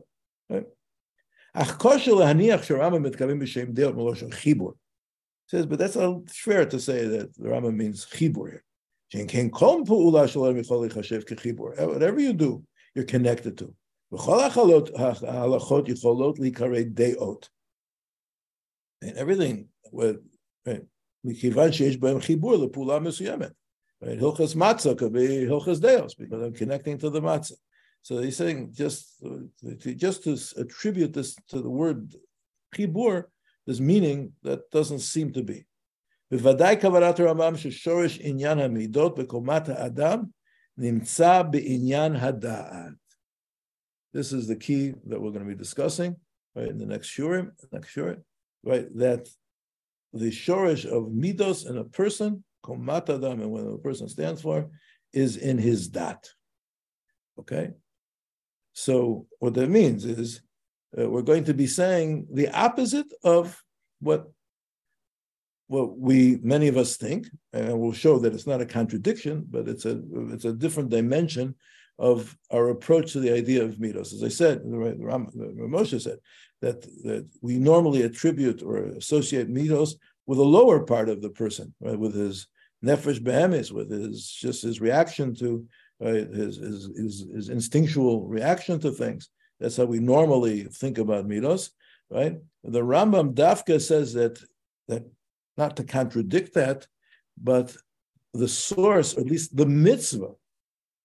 [0.50, 0.66] Right?
[5.46, 5.96] Says, but that's
[6.38, 8.64] fair to say that the Rama means chibur here.
[11.79, 12.63] Whatever you do,
[12.93, 13.73] you're connected to.
[19.01, 19.69] And everything
[21.23, 23.51] מכיוון שיש בהם חיבור לפעולה מסוימת.
[24.01, 24.19] Right?
[24.19, 27.57] Hilchas matzah could be hilchas deos because I'm connecting to the matzah.
[28.03, 32.13] So he's saying just to, just to attribute this to the word
[32.75, 33.23] chibur,
[33.65, 35.65] this meaning that doesn't seem to be.
[36.31, 40.23] בוודאי כוונת הרמב"ם ששורש עניין המידות בקומת האדם
[40.77, 42.93] נמצא בעניין הדעת.
[44.13, 46.15] This is the key that we're going to be discussing
[46.55, 48.21] right in the next shurim, next shurim,
[48.63, 48.87] right?
[48.97, 49.27] That
[50.13, 54.69] the shorish of midos in a person, komatadam, and what a person stands for,
[55.13, 56.27] is in his dat.
[57.39, 57.71] Okay?
[58.73, 60.41] So what that means is
[60.97, 63.61] uh, we're going to be saying the opposite of
[63.99, 64.27] what
[65.72, 67.22] what we many of us think,
[67.54, 69.94] and we'll show that it's not a contradiction, but it's a
[70.34, 71.54] it's a different dimension
[71.98, 74.12] of our approach to the idea of midos.
[74.12, 75.28] As I said, Ram,
[75.62, 76.18] Ramosha said
[76.60, 79.90] that, that we normally attribute or associate midos
[80.26, 82.48] with the lower part of the person, right, with his
[82.84, 85.66] nefesh behemis, with his just his reaction to
[86.00, 89.30] right, his, his, his his instinctual reaction to things.
[89.58, 91.70] That's how we normally think about midos,
[92.10, 92.34] right?
[92.62, 94.34] The Rambam Dafka says that
[94.88, 95.04] that
[95.56, 96.86] not to contradict that,
[97.40, 97.76] but
[98.34, 100.32] the source, or at least the mitzvah,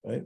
[0.04, 0.24] right?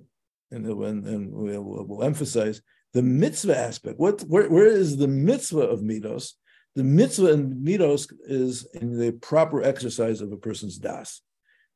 [0.51, 2.61] And, and, and we'll, we'll emphasize
[2.93, 3.99] the mitzvah aspect.
[3.99, 6.33] What where, where is the mitzvah of midos?
[6.75, 11.21] The mitzvah in midos is in the proper exercise of a person's das.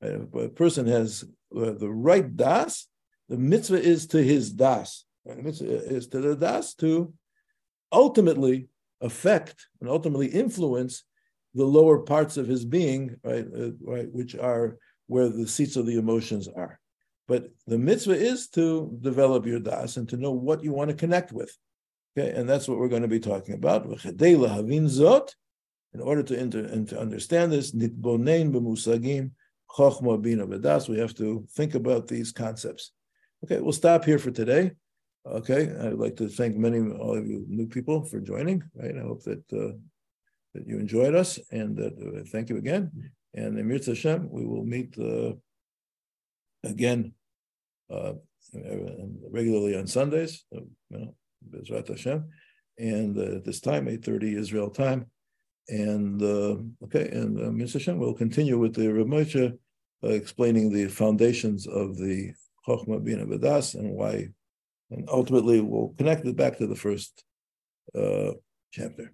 [0.01, 1.23] If a person has
[1.55, 2.87] uh, the right das,
[3.29, 5.05] the mitzvah is to his das.
[5.25, 7.13] The mitzvah is to the das to
[7.91, 8.67] ultimately
[9.01, 11.03] affect and ultimately influence
[11.55, 14.77] the lower parts of his being, right, uh, right, which are
[15.07, 16.79] where the seats of the emotions are.
[17.27, 20.95] But the mitzvah is to develop your das and to know what you want to
[20.95, 21.55] connect with.
[22.17, 23.85] Okay, and that's what we're going to be talking about.
[25.93, 27.71] In order to, enter, and to understand this,
[30.17, 30.45] bina.
[30.45, 32.91] We have to think about these concepts.
[33.43, 34.71] Okay, we'll stop here for today.
[35.25, 38.61] Okay, I'd like to thank many all of you new people for joining.
[38.75, 39.77] Right, I hope that uh,
[40.55, 42.91] that you enjoyed us, and that uh, thank you again.
[43.33, 45.33] And Mirza Hashem, we will meet uh,
[46.63, 47.13] again
[47.93, 48.13] uh,
[49.29, 50.45] regularly on Sundays.
[50.55, 51.15] Uh, you know,
[51.51, 52.25] Bezrat Hashem,
[52.79, 55.05] and uh, at this time, 8.30 Israel time.
[55.67, 57.73] And uh, okay, and uh, Mr.
[57.73, 59.53] Hashem will continue with the Rav
[60.03, 62.31] explaining the foundations of the
[62.67, 64.29] Chokhmah Bina Vadas and why,
[64.91, 67.23] and ultimately we'll connect it back to the first
[68.71, 69.11] chapter.